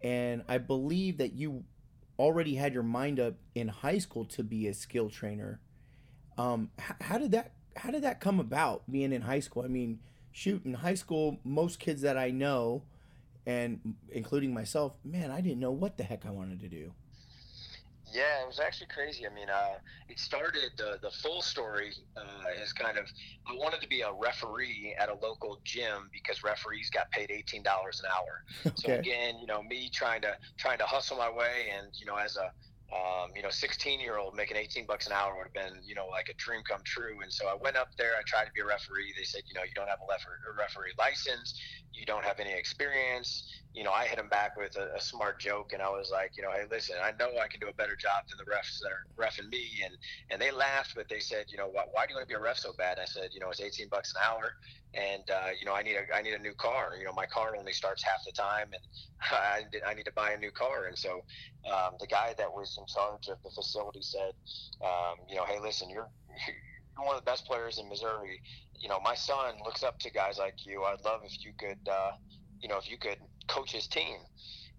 and 0.00 0.42
I 0.48 0.58
believe 0.58 1.18
that 1.18 1.34
you 1.34 1.64
already 2.18 2.54
had 2.54 2.72
your 2.72 2.82
mind 2.82 3.20
up 3.20 3.34
in 3.54 3.68
high 3.68 3.98
school 3.98 4.24
to 4.26 4.42
be 4.42 4.66
a 4.68 4.74
skill 4.74 5.10
trainer. 5.10 5.60
Um, 6.38 6.70
h- 6.78 6.96
how 7.00 7.18
did 7.18 7.32
that 7.32 7.52
how 7.76 7.90
did 7.90 8.02
that 8.02 8.20
come 8.20 8.38
about 8.38 8.90
being 8.90 9.12
in 9.12 9.22
high 9.22 9.40
school? 9.40 9.62
I 9.62 9.68
mean, 9.68 10.00
shoot, 10.30 10.64
in 10.64 10.74
high 10.74 10.94
school, 10.94 11.38
most 11.44 11.78
kids 11.78 12.02
that 12.02 12.18
I 12.18 12.30
know, 12.30 12.82
and 13.46 13.94
including 14.10 14.52
myself, 14.52 14.94
man, 15.04 15.30
I 15.30 15.40
didn't 15.40 15.60
know 15.60 15.70
what 15.70 15.96
the 15.96 16.04
heck 16.04 16.26
I 16.26 16.30
wanted 16.30 16.60
to 16.60 16.68
do. 16.68 16.92
Yeah, 18.12 18.42
it 18.42 18.46
was 18.46 18.60
actually 18.60 18.88
crazy. 18.88 19.26
I 19.26 19.34
mean, 19.34 19.48
uh, 19.48 19.78
it 20.08 20.18
started 20.18 20.70
the 20.76 20.98
the 21.02 21.10
full 21.10 21.40
story 21.40 21.92
uh, 22.16 22.62
is 22.62 22.72
kind 22.72 22.98
of 22.98 23.06
I 23.48 23.54
wanted 23.54 23.80
to 23.80 23.88
be 23.88 24.02
a 24.02 24.12
referee 24.12 24.94
at 25.00 25.08
a 25.08 25.14
local 25.14 25.60
gym 25.64 26.10
because 26.12 26.42
referees 26.44 26.90
got 26.90 27.10
paid 27.10 27.30
eighteen 27.30 27.62
dollars 27.62 28.00
an 28.04 28.10
hour. 28.10 28.72
Okay. 28.72 28.74
So 28.76 28.94
again, 28.98 29.38
you 29.40 29.46
know, 29.46 29.62
me 29.62 29.90
trying 29.92 30.22
to 30.22 30.36
trying 30.58 30.78
to 30.78 30.84
hustle 30.84 31.16
my 31.16 31.30
way, 31.30 31.70
and 31.76 31.88
you 31.98 32.06
know, 32.06 32.16
as 32.16 32.36
a 32.36 32.50
um, 32.92 33.32
you 33.34 33.42
know, 33.42 33.48
16 33.48 34.00
year 34.00 34.18
old 34.18 34.36
making 34.36 34.56
18 34.56 34.84
bucks 34.84 35.06
an 35.06 35.12
hour 35.16 35.32
would 35.36 35.48
have 35.48 35.56
been, 35.56 35.80
you 35.82 35.94
know, 35.94 36.06
like 36.12 36.28
a 36.28 36.36
dream 36.36 36.60
come 36.68 36.84
true. 36.84 37.22
And 37.22 37.32
so 37.32 37.48
I 37.48 37.56
went 37.56 37.76
up 37.76 37.88
there. 37.96 38.12
I 38.18 38.22
tried 38.26 38.44
to 38.44 38.52
be 38.52 38.60
a 38.60 38.66
referee. 38.68 39.16
They 39.16 39.24
said, 39.24 39.42
you 39.48 39.54
know, 39.54 39.64
you 39.64 39.72
don't 39.74 39.88
have 39.88 39.98
a 40.04 40.52
referee 40.52 40.92
license. 40.98 41.56
You 41.94 42.04
don't 42.04 42.24
have 42.24 42.38
any 42.38 42.52
experience. 42.52 43.48
You 43.74 43.84
know, 43.84 43.92
I 43.92 44.04
hit 44.04 44.18
him 44.18 44.28
back 44.28 44.56
with 44.56 44.76
a, 44.76 44.94
a, 44.96 45.00
smart 45.00 45.40
joke, 45.40 45.72
and 45.72 45.80
I 45.80 45.88
was 45.88 46.10
like, 46.12 46.32
you 46.36 46.42
know, 46.42 46.50
hey, 46.52 46.64
listen, 46.70 46.96
I 47.02 47.12
know 47.18 47.38
I 47.38 47.48
can 47.48 47.58
do 47.58 47.68
a 47.68 47.72
better 47.72 47.96
job 47.96 48.24
than 48.28 48.36
the 48.36 48.50
refs 48.50 48.78
that 48.82 48.92
are 48.92 49.06
refing 49.16 49.48
me. 49.50 49.66
And 49.84 49.94
and 50.30 50.40
they 50.40 50.50
laughed, 50.50 50.92
but 50.94 51.08
they 51.08 51.20
said, 51.20 51.46
you 51.48 51.56
know, 51.56 51.68
why, 51.68 51.84
why 51.92 52.04
do 52.04 52.12
you 52.12 52.16
want 52.16 52.28
to 52.28 52.34
be 52.34 52.38
a 52.38 52.42
ref 52.42 52.58
so 52.58 52.72
bad? 52.76 52.98
And 52.98 53.02
I 53.02 53.06
said, 53.06 53.30
you 53.32 53.40
know, 53.40 53.48
it's 53.48 53.62
18 53.62 53.88
bucks 53.88 54.12
an 54.14 54.20
hour, 54.22 54.52
and 54.94 55.22
uh, 55.30 55.50
you 55.58 55.64
know, 55.64 55.74
I 55.74 55.82
need 55.82 55.96
a 55.96 56.14
I 56.14 56.20
need 56.20 56.34
a 56.34 56.38
new 56.38 56.54
car. 56.54 56.96
You 56.98 57.06
know, 57.06 57.12
my 57.14 57.26
car 57.26 57.56
only 57.56 57.72
starts 57.72 58.02
half 58.02 58.24
the 58.26 58.32
time, 58.32 58.68
and 58.72 58.82
I, 59.86 59.90
I 59.90 59.94
need 59.94 60.04
to 60.04 60.12
buy 60.12 60.32
a 60.32 60.38
new 60.38 60.50
car. 60.50 60.86
And 60.86 60.98
so 60.98 61.24
um, 61.72 61.94
the 61.98 62.06
guy 62.06 62.34
that 62.36 62.52
was 62.52 62.76
in 62.78 62.86
charge 62.86 63.28
of 63.28 63.42
the 63.42 63.50
facility 63.50 64.02
said, 64.02 64.32
um, 64.84 65.16
you 65.28 65.36
know, 65.36 65.44
hey, 65.44 65.58
listen, 65.60 65.88
you're 65.88 66.08
you're 66.96 67.06
one 67.06 67.16
of 67.16 67.24
the 67.24 67.30
best 67.30 67.46
players 67.46 67.78
in 67.78 67.88
Missouri. 67.88 68.40
You 68.78 68.88
know, 68.88 69.00
my 69.00 69.14
son 69.14 69.54
looks 69.64 69.82
up 69.82 69.98
to 70.00 70.10
guys 70.10 70.38
like 70.38 70.66
you. 70.66 70.82
I'd 70.84 71.04
love 71.04 71.20
if 71.24 71.44
you 71.44 71.52
could, 71.58 71.88
uh, 71.88 72.12
you 72.60 72.68
know, 72.68 72.76
if 72.76 72.90
you 72.90 72.98
could 72.98 73.18
coach 73.48 73.72
his 73.72 73.86
team. 73.86 74.18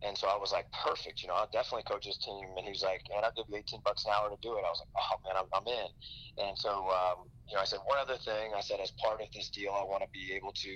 And 0.04 0.18
so 0.20 0.28
I 0.28 0.36
was 0.36 0.52
like, 0.52 0.68
perfect, 0.84 1.24
you 1.24 1.32
know, 1.32 1.40
I'll 1.40 1.52
definitely 1.56 1.88
coach 1.88 2.04
his 2.04 2.20
team. 2.20 2.44
And 2.60 2.68
he 2.68 2.76
was 2.76 2.84
like, 2.84 3.08
and 3.08 3.24
I'll 3.24 3.32
give 3.32 3.48
you 3.48 3.56
18 3.56 3.80
bucks 3.88 4.04
an 4.04 4.12
hour 4.12 4.28
to 4.28 4.36
do 4.44 4.60
it. 4.60 4.68
I 4.68 4.72
was 4.72 4.84
like, 4.84 4.94
oh 5.00 5.16
man, 5.24 5.36
I'm, 5.40 5.48
I'm 5.56 5.68
in. 5.72 5.90
And 6.44 6.60
so, 6.60 6.92
um, 6.92 7.32
you 7.48 7.56
know, 7.56 7.64
I 7.64 7.68
said, 7.68 7.80
one 7.88 8.04
other 8.04 8.20
thing, 8.20 8.52
I 8.52 8.60
said, 8.60 8.84
as 8.84 8.92
part 9.00 9.24
of 9.24 9.32
this 9.32 9.48
deal, 9.48 9.72
I 9.72 9.88
want 9.88 10.04
to 10.04 10.12
be 10.12 10.36
able 10.36 10.52
to 10.60 10.74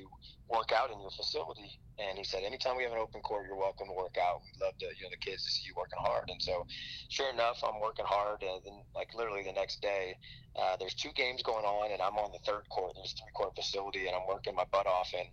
work 0.48 0.72
out 0.72 0.96
in 0.96 1.02
your 1.04 1.12
facility. 1.12 1.76
And 2.00 2.16
he 2.16 2.24
said, 2.24 2.48
anytime 2.48 2.80
we 2.80 2.88
have 2.88 2.96
an 2.96 3.04
open 3.04 3.20
court, 3.20 3.52
you're 3.52 3.60
welcome 3.60 3.92
to 3.92 3.98
work 4.00 4.16
out. 4.16 4.40
We'd 4.48 4.64
love 4.64 4.80
to, 4.80 4.88
you 4.96 5.04
know, 5.04 5.12
the 5.12 5.20
kids 5.20 5.44
to 5.44 5.50
see 5.52 5.68
you 5.68 5.76
working 5.76 6.00
hard. 6.00 6.32
And 6.32 6.40
so, 6.40 6.64
sure 7.12 7.28
enough, 7.28 7.60
I'm 7.68 7.84
working 7.84 8.08
hard. 8.08 8.40
And 8.48 8.64
then, 8.64 8.80
like, 8.96 9.12
literally 9.12 9.44
the 9.44 9.58
next 9.58 9.84
day, 9.84 10.16
uh, 10.56 10.80
there's 10.80 10.96
two 10.96 11.12
games 11.20 11.44
going 11.44 11.66
on, 11.66 11.92
and 11.92 12.00
I'm 12.00 12.16
on 12.16 12.32
the 12.32 12.44
third 12.48 12.64
court. 12.72 12.96
There's 12.96 13.12
three 13.18 13.34
court 13.36 13.58
facility, 13.60 14.08
and 14.08 14.16
I'm 14.16 14.30
working 14.30 14.56
my 14.56 14.66
butt 14.72 14.88
off. 14.88 15.12
And 15.12 15.28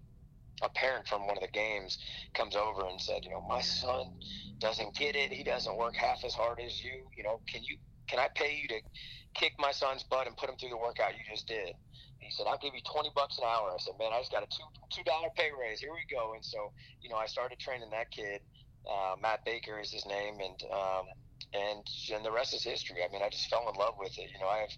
a 0.62 0.68
parent 0.68 1.06
from 1.08 1.26
one 1.26 1.37
of 1.37 1.42
the 1.42 1.52
games 1.52 1.99
comes 2.34 2.56
over 2.56 2.87
and 2.87 3.00
said, 3.00 3.25
you 3.25 3.30
know, 3.30 3.44
my 3.49 3.61
son 3.61 4.12
doesn't 4.58 4.94
get 4.96 5.16
it. 5.16 5.32
He 5.32 5.42
doesn't 5.42 5.76
work 5.76 5.94
half 5.96 6.25
as 6.25 6.34
hard 6.34 6.61
as 6.64 6.82
you. 6.82 7.06
You 7.16 7.25
know, 7.25 7.40
can 7.50 7.62
you 7.64 7.76
can 8.08 8.18
I 8.18 8.28
pay 8.34 8.61
you 8.61 8.68
to 8.68 8.80
kick 9.34 9.52
my 9.58 9.73
son's 9.73 10.04
butt 10.04 10.26
and 10.26 10.37
put 10.37 10.49
him 10.49 10.56
through 10.56 10.70
the 10.70 10.76
workout 10.76 11.12
you 11.12 11.25
just 11.28 11.49
did? 11.49 11.75
He 12.18 12.30
said, 12.32 12.46
I'll 12.49 12.58
give 12.58 12.75
you 12.75 12.80
20 12.80 13.11
bucks 13.14 13.38
an 13.38 13.44
hour. 13.44 13.68
I 13.68 13.76
said, 13.78 13.94
man, 13.99 14.12
I 14.12 14.20
just 14.20 14.32
got 14.32 14.42
a 14.42 14.49
two, 14.49 15.02
$2 15.04 15.34
pay 15.37 15.50
raise. 15.52 15.80
Here 15.80 15.92
we 15.92 16.04
go. 16.08 16.32
And 16.34 16.44
so, 16.44 16.73
you 17.02 17.11
know, 17.11 17.16
I 17.16 17.26
started 17.26 17.58
training 17.58 17.90
that 17.90 18.11
kid. 18.11 18.40
Uh, 18.88 19.16
Matt 19.20 19.44
Baker 19.44 19.78
is 19.78 19.92
his 19.92 20.06
name. 20.06 20.40
And, 20.40 20.58
um, 20.73 21.04
and, 21.52 21.84
and 22.14 22.25
the 22.25 22.32
rest 22.32 22.54
is 22.54 22.64
history. 22.64 23.04
I 23.04 23.12
mean, 23.12 23.23
I 23.23 23.28
just 23.28 23.49
fell 23.49 23.68
in 23.68 23.76
love 23.78 23.94
with 23.99 24.16
it. 24.16 24.30
You 24.32 24.40
know, 24.40 24.49
I 24.49 24.64
have, 24.64 24.73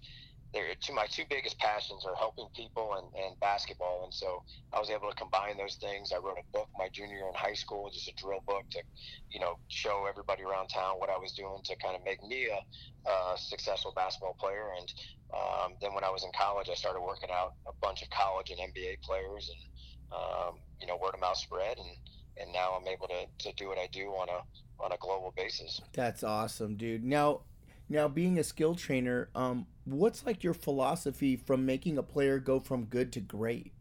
they're 0.53 0.75
two 0.81 0.95
my 0.95 1.07
two 1.07 1.25
biggest 1.29 1.59
passions 1.59 2.05
are 2.07 2.15
helping 2.17 2.47
people 2.55 2.95
and, 2.95 3.25
and 3.25 3.39
basketball 3.41 4.05
and 4.05 4.15
so 4.15 4.43
I 4.73 4.79
was 4.79 4.91
able 4.91 5.09
to 5.11 5.17
combine 5.17 5.57
those 5.57 5.77
things 5.77 6.13
I 6.13 6.19
wrote 6.19 6.39
a 6.39 6.53
book 6.53 6.69
my 6.79 6.89
junior 6.93 7.17
year 7.17 7.29
in 7.29 7.35
high 7.35 7.55
school 7.55 7.91
just 7.93 8.09
a 8.09 8.15
drill 8.15 8.41
book 8.47 8.65
to 8.71 8.83
you 9.31 9.41
know 9.41 9.59
show 9.69 10.07
everybody 10.09 10.43
around 10.43 10.69
town 10.69 10.97
what 10.99 11.11
I 11.11 11.19
was 11.19 11.33
doing 11.33 11.61
to 11.65 11.77
kind 11.77 11.97
of 11.97 12.05
make 12.05 12.23
me 12.23 12.49
a, 12.49 13.11
a 13.11 13.39
successful 13.39 13.93
basketball 13.95 14.37
player 14.39 14.71
and 14.79 14.93
um, 15.35 15.75
then 15.81 15.95
when 15.95 16.05
I 16.05 16.11
was 16.11 16.25
in 16.25 16.31
college 16.37 16.69
I 16.71 16.75
started 16.75 17.01
working 17.01 17.31
out 17.33 17.55
a 17.67 17.73
bunch 17.83 18.03
of 18.03 18.11
college 18.11 18.51
and 18.51 18.61
NBA 18.61 19.03
players 19.03 19.51
and 19.51 19.63
um, 20.13 20.55
you 20.81 20.87
know 20.87 20.97
word 20.97 21.15
of 21.15 21.21
mouth 21.21 21.37
spread 21.37 21.79
and 21.79 21.91
and 22.39 22.53
now 22.53 22.79
I'm 22.79 22.87
able 22.87 23.09
to, 23.09 23.49
to 23.49 23.55
do 23.57 23.69
what 23.69 23.79
I 23.79 23.89
do 23.93 24.09
on 24.09 24.29
a 24.29 24.43
on 24.79 24.93
a 24.93 24.97
global 24.99 25.33
basis. 25.35 25.81
That's 25.95 26.23
awesome, 26.23 26.77
dude. 26.77 27.03
Now 27.03 27.41
now, 27.89 28.09
being 28.09 28.39
a 28.39 28.45
skill 28.45 28.75
trainer, 28.75 29.29
um, 29.35 29.67
what's 29.85 30.27
like 30.27 30.43
your 30.43 30.55
philosophy 30.55 31.37
from 31.37 31.65
making 31.65 31.99
a 31.99 32.03
player 32.03 32.41
go 32.41 32.59
from 32.59 32.87
good 32.87 33.13
to 33.13 33.21
great? 33.21 33.73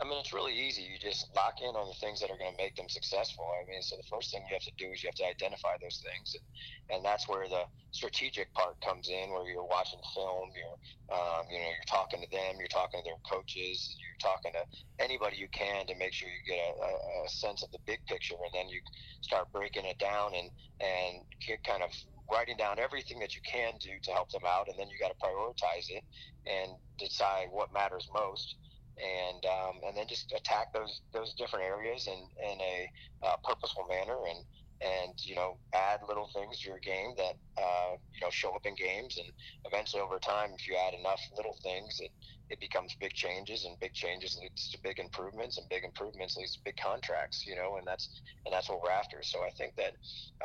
I 0.00 0.04
mean, 0.04 0.18
it's 0.18 0.32
really 0.32 0.58
easy. 0.58 0.82
You 0.82 0.98
just 0.98 1.30
lock 1.36 1.62
in 1.62 1.78
on 1.78 1.86
the 1.86 1.94
things 1.94 2.18
that 2.20 2.30
are 2.30 2.36
going 2.36 2.50
to 2.50 2.58
make 2.58 2.74
them 2.74 2.88
successful. 2.88 3.46
I 3.54 3.70
mean, 3.70 3.82
so 3.82 3.94
the 3.94 4.02
first 4.10 4.32
thing 4.32 4.42
you 4.50 4.54
have 4.58 4.66
to 4.66 4.74
do 4.76 4.90
is 4.90 5.00
you 5.00 5.06
have 5.06 5.14
to 5.22 5.26
identify 5.26 5.78
those 5.80 6.02
things, 6.02 6.34
and, 6.34 6.42
and 6.90 7.04
that's 7.04 7.28
where 7.28 7.46
the 7.46 7.70
strategic 7.92 8.52
part 8.52 8.80
comes 8.80 9.08
in, 9.08 9.30
where 9.30 9.46
you're 9.46 9.62
watching 9.62 10.00
film, 10.12 10.50
you're, 10.58 10.74
um, 11.14 11.46
you 11.46 11.62
know, 11.62 11.70
you're 11.70 11.86
talking 11.86 12.18
to 12.18 12.28
them, 12.34 12.58
you're 12.58 12.66
talking 12.66 12.98
to 12.98 13.04
their 13.06 13.22
coaches, 13.22 13.94
you're 14.02 14.18
talking 14.18 14.50
to 14.50 14.66
anybody 14.98 15.36
you 15.36 15.46
can 15.54 15.86
to 15.86 15.94
make 15.94 16.12
sure 16.12 16.26
you 16.26 16.42
get 16.50 16.58
a, 16.58 16.90
a, 17.22 17.28
sense 17.30 17.62
of 17.62 17.70
the 17.70 17.78
big 17.86 18.02
picture, 18.06 18.34
and 18.42 18.50
then 18.52 18.68
you 18.68 18.80
start 19.20 19.46
breaking 19.52 19.86
it 19.86 20.00
down 20.00 20.34
and 20.34 20.50
and 20.82 21.22
kind 21.62 21.82
of 21.82 21.90
writing 22.30 22.56
down 22.56 22.78
everything 22.78 23.18
that 23.20 23.34
you 23.34 23.42
can 23.42 23.74
do 23.80 23.90
to 24.02 24.10
help 24.12 24.30
them 24.30 24.42
out, 24.46 24.68
and 24.68 24.78
then 24.78 24.88
you 24.88 24.98
got 24.98 25.08
to 25.08 25.18
prioritize 25.22 25.88
it 25.90 26.04
and 26.46 26.72
decide 26.98 27.46
what 27.50 27.72
matters 27.72 28.08
most. 28.14 28.56
And 29.00 29.42
um, 29.46 29.80
and 29.86 29.96
then 29.96 30.06
just 30.06 30.32
attack 30.36 30.72
those 30.74 31.00
those 31.14 31.32
different 31.34 31.64
areas 31.64 32.06
in 32.06 32.20
in 32.44 32.60
a 32.60 32.88
uh, 33.24 33.36
purposeful 33.42 33.86
manner 33.88 34.18
and 34.28 34.44
and 34.82 35.14
you 35.24 35.34
know 35.34 35.56
add 35.74 36.00
little 36.08 36.28
things 36.34 36.60
to 36.60 36.68
your 36.68 36.78
game 36.80 37.14
that 37.16 37.34
uh, 37.56 37.96
you 38.12 38.20
know 38.20 38.30
show 38.30 38.54
up 38.54 38.66
in 38.66 38.74
games. 38.74 39.16
And 39.16 39.26
eventually 39.64 40.02
over 40.02 40.18
time 40.18 40.50
if 40.54 40.68
you 40.68 40.76
add 40.76 40.92
enough 40.98 41.20
little 41.36 41.56
things 41.62 42.00
it 42.00 42.10
it 42.50 42.60
becomes 42.60 42.94
big 43.00 43.12
changes 43.14 43.64
and 43.64 43.80
big 43.80 43.94
changes 43.94 44.36
leads 44.40 44.70
to 44.70 44.78
big 44.82 44.98
improvements 44.98 45.56
and 45.56 45.66
big 45.70 45.84
improvements 45.84 46.36
leads 46.36 46.52
to 46.52 46.60
big 46.64 46.76
contracts 46.76 47.44
you 47.46 47.56
know 47.56 47.76
and 47.78 47.86
that's 47.86 48.20
and 48.44 48.52
that's 48.52 48.68
what 48.68 48.82
we're 48.82 48.90
after. 48.90 49.22
So 49.22 49.40
I 49.40 49.50
think 49.56 49.72
that 49.76 49.94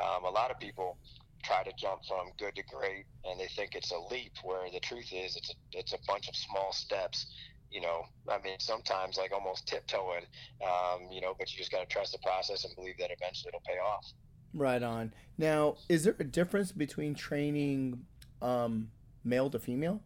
um, 0.00 0.24
a 0.24 0.30
lot 0.30 0.50
of 0.50 0.58
people 0.58 0.96
try 1.42 1.62
to 1.62 1.72
jump 1.78 2.00
from 2.06 2.28
good 2.38 2.54
to 2.56 2.62
great 2.64 3.04
and 3.24 3.38
they 3.40 3.48
think 3.48 3.74
it's 3.74 3.92
a 3.92 3.98
leap 4.10 4.32
where 4.42 4.70
the 4.70 4.80
truth 4.80 5.12
is 5.12 5.36
it's 5.36 5.50
a, 5.50 5.78
it's 5.78 5.92
a 5.92 5.98
bunch 6.06 6.28
of 6.28 6.36
small 6.36 6.72
steps 6.72 7.26
you 7.70 7.80
know, 7.80 8.06
I 8.28 8.38
mean, 8.42 8.58
sometimes 8.58 9.18
like 9.18 9.32
almost 9.32 9.66
tiptoeing, 9.66 10.24
um, 10.64 11.08
you 11.12 11.20
know, 11.20 11.34
but 11.38 11.52
you 11.52 11.58
just 11.58 11.70
got 11.70 11.80
to 11.80 11.86
trust 11.86 12.12
the 12.12 12.18
process 12.18 12.64
and 12.64 12.74
believe 12.74 12.96
that 12.98 13.10
eventually 13.10 13.48
it'll 13.48 13.60
pay 13.60 13.78
off. 13.78 14.06
Right 14.54 14.82
on. 14.82 15.12
Now, 15.36 15.76
is 15.88 16.04
there 16.04 16.16
a 16.18 16.24
difference 16.24 16.72
between 16.72 17.14
training 17.14 18.04
um, 18.40 18.90
male 19.24 19.50
to 19.50 19.58
female? 19.58 20.00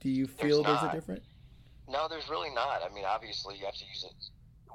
Do 0.00 0.10
you 0.10 0.26
feel 0.26 0.62
there's, 0.62 0.80
there's 0.80 0.92
a 0.92 0.94
difference? 0.94 1.24
No, 1.88 2.06
there's 2.08 2.28
really 2.28 2.50
not. 2.50 2.82
I 2.82 2.94
mean, 2.94 3.04
obviously, 3.06 3.56
you 3.56 3.64
have 3.64 3.74
to 3.74 3.84
use 3.84 4.04
it. 4.04 4.30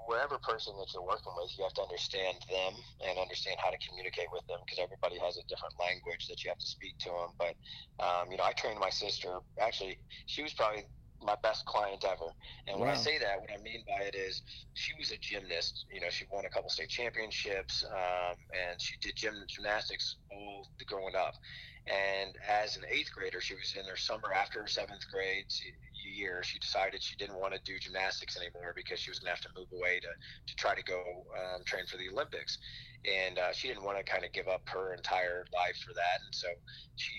Whatever 0.08 0.38
person 0.40 0.74
that 0.80 0.90
you're 0.94 1.06
working 1.06 1.34
with, 1.38 1.52
you 1.58 1.64
have 1.64 1.74
to 1.78 1.86
understand 1.86 2.38
them 2.50 2.74
and 3.06 3.20
understand 3.20 3.58
how 3.62 3.70
to 3.70 3.80
communicate 3.86 4.28
with 4.32 4.46
them 4.48 4.60
because 4.66 4.82
everybody 4.82 5.20
has 5.20 5.38
a 5.38 5.46
different 5.48 5.74
language 5.80 6.28
that 6.28 6.44
you 6.44 6.50
have 6.50 6.60
to 6.60 6.68
speak 6.68 6.98
to 7.06 7.10
them. 7.10 7.32
But, 7.38 7.56
um, 8.04 8.32
you 8.32 8.38
know, 8.38 8.44
I 8.44 8.54
trained 8.54 8.80
my 8.80 8.90
sister. 8.90 9.40
Actually, 9.60 9.98
she 10.26 10.44
was 10.44 10.54
probably 10.54 10.84
my 11.24 11.36
best 11.44 11.66
client 11.66 12.04
ever. 12.04 12.34
And 12.68 12.80
when. 12.80 12.90
I 12.90 12.96
say 12.96 13.18
that, 13.20 13.40
what 13.40 13.52
I 13.54 13.62
mean 13.62 13.84
by 13.88 14.06
it 14.06 14.16
is 14.16 14.42
she 14.74 14.94
was 14.98 15.12
a 15.12 15.18
gymnast. 15.22 15.86
You 15.94 16.02
know, 16.02 16.10
she 16.10 16.26
won 16.32 16.46
a 16.46 16.50
couple 16.50 16.70
state 16.70 16.90
championships, 16.90 17.86
um, 17.86 18.36
and 18.52 18.82
she 18.82 18.98
did 19.02 19.16
gym 19.16 19.36
gymnastics 19.48 20.18
all 20.32 20.68
growing 20.88 21.16
up. 21.16 21.34
And 21.88 22.34
as 22.50 22.78
an 22.78 22.84
eighth 22.90 23.10
grader, 23.14 23.42
she 23.42 23.56
was 23.56 23.74
in 23.78 23.86
her 23.90 23.98
summer 23.98 24.34
after 24.34 24.62
her 24.62 24.68
seventh 24.68 25.02
grade 25.12 25.46
year. 26.10 26.42
She 26.44 26.60
decided 26.60 27.02
she 27.02 27.16
didn't 27.16 27.40
want 27.40 27.54
to 27.54 27.60
do 27.64 27.78
gymnastics 27.80 28.38
anymore 28.38 28.74
because 28.76 29.00
she 29.00 29.12
was 29.12 29.20
going 29.20 29.34
to 29.34 29.36
have 29.36 29.46
to 29.46 29.60
move 29.60 29.68
away 29.74 30.00
to, 30.00 30.08
to 30.08 30.56
try 30.56 30.76
to 30.76 30.84
go 30.84 31.02
um, 31.38 31.64
train 31.66 31.86
for 31.86 31.98
the 31.98 32.10
Olympics. 32.10 32.58
And 33.06 33.40
uh, 33.40 33.52
she 33.52 33.68
didn't 33.68 33.84
want 33.84 33.98
to 33.98 34.04
kind 34.04 34.24
of 34.24 34.32
give 34.32 34.48
up 34.48 34.62
her 34.70 34.94
entire 34.94 35.46
life 35.54 35.78
for 35.86 35.94
that. 35.94 36.18
And 36.26 36.34
so 36.34 36.48
she 36.96 37.14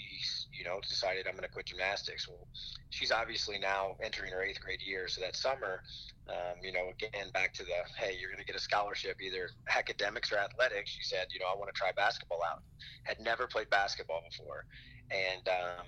you 0.52 0.64
know 0.64 0.78
decided 0.88 1.26
i'm 1.26 1.32
going 1.32 1.42
to 1.42 1.48
quit 1.48 1.66
gymnastics. 1.66 2.28
Well 2.28 2.46
she's 2.90 3.10
obviously 3.10 3.58
now 3.58 3.96
entering 4.02 4.32
her 4.32 4.42
eighth 4.42 4.60
grade 4.60 4.80
year. 4.84 5.08
So 5.08 5.20
that 5.20 5.36
summer 5.36 5.82
um, 6.28 6.62
you 6.62 6.72
know 6.72 6.90
again 6.90 7.30
back 7.32 7.52
to 7.54 7.64
the 7.64 7.78
hey 7.98 8.16
you're 8.20 8.30
going 8.30 8.38
to 8.38 8.44
get 8.44 8.56
a 8.56 8.60
scholarship 8.62 9.16
either 9.20 9.48
academics 9.76 10.30
or 10.30 10.38
athletics 10.38 10.90
she 10.90 11.02
said 11.02 11.26
you 11.32 11.40
know 11.40 11.46
i 11.52 11.58
want 11.58 11.72
to 11.72 11.78
try 11.78 11.90
basketball 11.96 12.40
out. 12.48 12.62
Had 13.04 13.18
never 13.20 13.46
played 13.46 13.70
basketball 13.70 14.22
before. 14.28 14.64
And 15.10 15.46
um, 15.48 15.86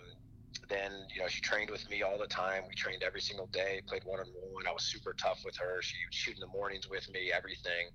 then 0.68 0.92
you 1.14 1.20
know 1.20 1.28
she 1.28 1.40
trained 1.40 1.70
with 1.70 1.88
me 1.90 2.02
all 2.02 2.18
the 2.18 2.26
time 2.26 2.62
we 2.68 2.74
trained 2.74 3.02
every 3.02 3.20
single 3.20 3.48
day 3.52 3.80
played 3.86 4.02
one 4.04 4.20
on 4.20 4.26
one 4.52 4.66
i 4.68 4.72
was 4.72 4.84
super 4.84 5.14
tough 5.20 5.40
with 5.44 5.56
her 5.56 5.82
she 5.82 5.96
would 6.04 6.14
shoot 6.14 6.34
in 6.34 6.40
the 6.40 6.46
mornings 6.46 6.88
with 6.88 7.08
me 7.12 7.30
everything 7.34 7.88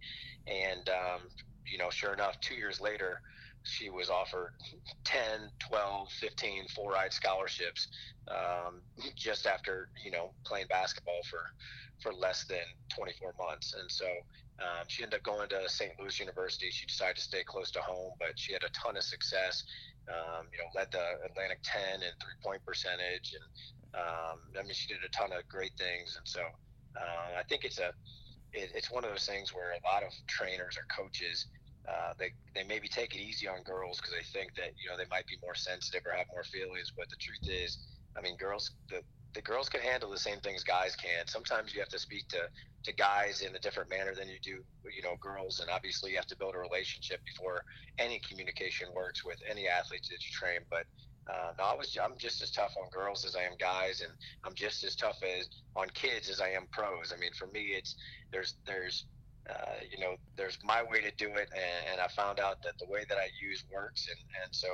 and 0.47 0.89
um, 0.89 1.21
you 1.71 1.77
know, 1.77 1.89
sure 1.89 2.13
enough, 2.13 2.39
two 2.41 2.55
years 2.55 2.81
later, 2.81 3.21
she 3.63 3.89
was 3.89 4.09
offered 4.09 4.51
10, 5.03 5.21
12, 5.59 6.09
15 6.09 6.67
full 6.69 6.87
ride 6.87 7.13
scholarships 7.13 7.87
um, 8.27 8.81
just 9.15 9.45
after, 9.45 9.89
you 10.03 10.11
know, 10.11 10.31
playing 10.45 10.65
basketball 10.69 11.21
for, 11.29 11.39
for 12.01 12.13
less 12.13 12.45
than 12.45 12.63
24 12.95 13.33
months. 13.39 13.75
And 13.79 13.91
so 13.91 14.05
um, 14.59 14.85
she 14.87 15.03
ended 15.03 15.19
up 15.19 15.23
going 15.23 15.49
to 15.49 15.69
St. 15.69 15.91
Louis 15.99 16.19
University. 16.19 16.69
She 16.71 16.85
decided 16.87 17.17
to 17.17 17.21
stay 17.21 17.43
close 17.45 17.69
to 17.71 17.81
home, 17.81 18.11
but 18.19 18.29
she 18.35 18.53
had 18.53 18.63
a 18.63 18.71
ton 18.73 18.97
of 18.97 19.03
success. 19.03 19.63
Um, 20.09 20.49
you 20.51 20.57
know, 20.59 20.69
led 20.75 20.89
the 20.91 21.05
Atlantic 21.25 21.59
10 21.63 22.01
in 22.01 22.13
three 22.17 22.37
point 22.43 22.65
percentage. 22.65 23.33
And 23.37 23.45
um, 23.93 24.37
I 24.57 24.63
mean, 24.65 24.73
she 24.73 24.89
did 24.93 25.05
a 25.05 25.11
ton 25.13 25.31
of 25.31 25.47
great 25.47 25.73
things. 25.77 26.17
And 26.17 26.25
so 26.25 26.41
uh, 26.97 27.37
I 27.39 27.43
think 27.47 27.63
it's 27.63 27.79
a, 27.79 27.93
it, 28.53 28.73
it's 28.73 28.91
one 28.91 29.05
of 29.05 29.11
those 29.11 29.25
things 29.25 29.53
where 29.53 29.71
a 29.71 29.81
lot 29.85 30.03
of 30.03 30.11
trainers 30.27 30.77
or 30.77 30.85
coaches 30.89 31.45
uh, 31.87 32.13
they 32.19 32.31
they 32.55 32.63
maybe 32.63 32.87
take 32.87 33.15
it 33.15 33.21
easy 33.21 33.47
on 33.47 33.63
girls 33.63 33.97
because 33.97 34.13
they 34.13 34.25
think 34.37 34.53
that 34.55 34.77
you 34.77 34.89
know 34.89 34.97
they 34.97 35.09
might 35.09 35.25
be 35.27 35.37
more 35.41 35.55
sensitive 35.55 36.05
or 36.05 36.13
have 36.13 36.27
more 36.31 36.43
feelings. 36.43 36.91
But 36.95 37.09
the 37.09 37.17
truth 37.17 37.45
is, 37.49 37.77
I 38.17 38.21
mean, 38.21 38.37
girls 38.37 38.71
the 38.89 39.01
the 39.33 39.41
girls 39.41 39.69
can 39.69 39.81
handle 39.81 40.09
the 40.11 40.19
same 40.19 40.39
things 40.41 40.63
guys 40.63 40.95
can. 40.95 41.25
Sometimes 41.27 41.73
you 41.73 41.79
have 41.79 41.89
to 41.89 41.99
speak 41.99 42.27
to 42.29 42.41
to 42.83 42.93
guys 42.93 43.41
in 43.41 43.55
a 43.55 43.59
different 43.59 43.89
manner 43.89 44.13
than 44.15 44.27
you 44.27 44.39
do 44.41 44.63
you 44.95 45.03
know 45.03 45.15
girls, 45.21 45.59
and 45.59 45.69
obviously 45.69 46.11
you 46.11 46.17
have 46.17 46.27
to 46.27 46.37
build 46.37 46.55
a 46.55 46.59
relationship 46.59 47.19
before 47.25 47.61
any 47.97 48.19
communication 48.27 48.87
works 48.95 49.25
with 49.25 49.37
any 49.49 49.67
athletes 49.67 50.09
that 50.09 50.19
you 50.23 50.31
train. 50.31 50.59
But 50.69 50.85
uh, 51.29 51.51
no, 51.57 51.65
I 51.65 51.75
was 51.75 51.97
I'm 52.01 52.17
just 52.17 52.41
as 52.41 52.51
tough 52.51 52.73
on 52.81 52.89
girls 52.89 53.25
as 53.25 53.35
I 53.35 53.41
am 53.41 53.53
guys, 53.59 54.01
and 54.01 54.11
I'm 54.43 54.55
just 54.55 54.83
as 54.83 54.95
tough 54.95 55.17
as 55.23 55.49
on 55.75 55.89
kids 55.93 56.29
as 56.29 56.41
I 56.41 56.49
am 56.49 56.67
pros. 56.71 57.13
I 57.15 57.19
mean, 57.19 57.31
for 57.37 57.47
me, 57.47 57.73
it's 57.77 57.95
there's 58.31 58.55
there's 58.65 59.05
uh, 59.49 59.81
you 59.89 60.03
know, 60.03 60.15
there's 60.37 60.59
my 60.63 60.83
way 60.83 61.01
to 61.01 61.11
do 61.17 61.29
it, 61.33 61.49
and, 61.53 61.91
and, 61.91 62.01
I 62.01 62.07
found 62.09 62.39
out 62.39 62.61
that 62.63 62.77
the 62.77 62.85
way 62.87 63.03
that 63.09 63.17
I 63.17 63.29
use 63.41 63.63
works, 63.73 64.07
and, 64.07 64.19
and 64.43 64.53
so 64.53 64.67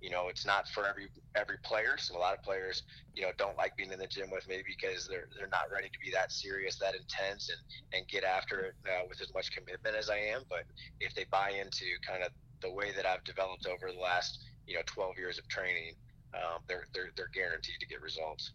you 0.00 0.10
know, 0.10 0.28
it's 0.28 0.46
not 0.46 0.68
for 0.68 0.86
every 0.86 1.08
every 1.34 1.58
player. 1.64 1.96
So 1.98 2.16
a 2.16 2.20
lot 2.20 2.34
of 2.34 2.42
players, 2.42 2.82
you 3.14 3.22
know, 3.22 3.30
don't 3.36 3.56
like 3.56 3.76
being 3.76 3.92
in 3.92 3.98
the 3.98 4.06
gym 4.06 4.30
with 4.30 4.48
me 4.48 4.62
because 4.66 5.08
they're 5.08 5.28
they're 5.36 5.48
not 5.48 5.70
ready 5.72 5.88
to 5.88 5.98
be 6.04 6.10
that 6.12 6.30
serious, 6.32 6.78
that 6.78 6.94
intense, 6.94 7.50
and 7.50 7.58
and 7.92 8.08
get 8.08 8.24
after 8.24 8.60
it 8.60 8.74
uh, 8.86 9.06
with 9.08 9.20
as 9.20 9.32
much 9.34 9.50
commitment 9.52 9.96
as 9.96 10.08
I 10.08 10.18
am. 10.18 10.42
But 10.48 10.64
if 11.00 11.14
they 11.14 11.24
buy 11.30 11.50
into 11.50 11.84
kind 12.06 12.22
of 12.22 12.30
the 12.60 12.72
way 12.72 12.92
that 12.96 13.06
I've 13.06 13.24
developed 13.24 13.66
over 13.66 13.92
the 13.92 13.98
last 13.98 14.40
you 14.66 14.74
know 14.74 14.82
12 14.86 15.18
years 15.18 15.38
of 15.38 15.48
training, 15.48 15.94
um, 16.34 16.60
they're 16.68 16.86
they're 16.94 17.10
they're 17.16 17.30
guaranteed 17.34 17.80
to 17.80 17.86
get 17.86 18.00
results. 18.00 18.52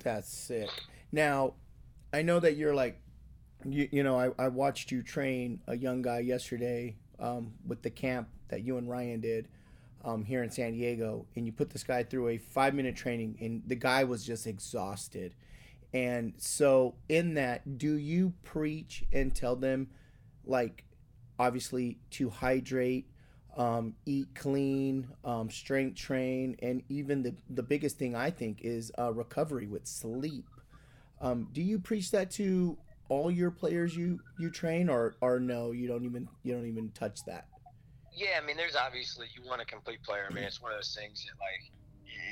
That's 0.00 0.28
sick. 0.28 0.68
Now, 1.10 1.54
I 2.12 2.22
know 2.22 2.40
that 2.40 2.56
you're 2.56 2.74
like 2.74 3.00
you, 3.64 3.88
you 3.90 4.02
know, 4.02 4.18
I, 4.18 4.30
I 4.38 4.48
watched 4.48 4.90
you 4.90 5.02
train 5.02 5.60
a 5.66 5.76
young 5.76 6.02
guy 6.02 6.18
yesterday 6.18 6.96
um, 7.18 7.52
with 7.66 7.82
the 7.82 7.90
camp 7.90 8.28
that 8.48 8.62
you 8.62 8.76
and 8.76 8.88
Ryan 8.90 9.20
did 9.20 9.48
um, 10.04 10.24
here 10.24 10.42
in 10.42 10.50
San 10.50 10.72
Diego, 10.72 11.26
and 11.36 11.46
you 11.46 11.52
put 11.52 11.70
this 11.70 11.84
guy 11.84 12.02
through 12.02 12.28
a 12.28 12.38
five 12.38 12.74
minute 12.74 12.96
training, 12.96 13.36
and 13.40 13.62
the 13.66 13.76
guy 13.76 14.04
was 14.04 14.24
just 14.24 14.46
exhausted. 14.46 15.34
And 15.94 16.32
so, 16.38 16.94
in 17.08 17.34
that, 17.34 17.78
do 17.78 17.94
you 17.96 18.32
preach 18.42 19.04
and 19.12 19.34
tell 19.34 19.56
them, 19.56 19.88
like, 20.44 20.84
obviously, 21.38 21.98
to 22.12 22.30
hydrate, 22.30 23.08
um, 23.56 23.94
eat 24.06 24.28
clean, 24.34 25.08
um, 25.24 25.50
strength 25.50 25.96
train, 25.96 26.56
and 26.62 26.82
even 26.88 27.22
the, 27.22 27.34
the 27.50 27.62
biggest 27.62 27.98
thing 27.98 28.16
I 28.16 28.30
think 28.30 28.60
is 28.62 28.90
uh, 28.98 29.12
recovery 29.12 29.66
with 29.66 29.86
sleep. 29.86 30.48
Um, 31.20 31.48
do 31.52 31.62
you 31.62 31.78
preach 31.78 32.10
that 32.12 32.30
to 32.32 32.78
all 33.08 33.30
your 33.30 33.50
players 33.50 33.94
you 33.94 34.20
you 34.38 34.50
train, 34.50 34.88
or 34.88 35.14
or 35.20 35.38
no, 35.38 35.70
you 35.72 35.86
don't 35.86 36.04
even 36.04 36.28
you 36.42 36.54
don't 36.54 36.66
even 36.66 36.90
touch 36.90 37.24
that? 37.26 37.46
Yeah, 38.14 38.40
I 38.40 38.44
mean, 38.44 38.56
there's 38.56 38.76
obviously 38.76 39.26
you 39.34 39.42
want 39.48 39.62
a 39.62 39.64
complete 39.64 40.02
player. 40.02 40.28
I 40.28 40.32
mean, 40.32 40.44
it's 40.44 40.60
one 40.60 40.72
of 40.72 40.78
those 40.78 40.96
things 40.98 41.24
that 41.24 41.36
like 41.40 41.64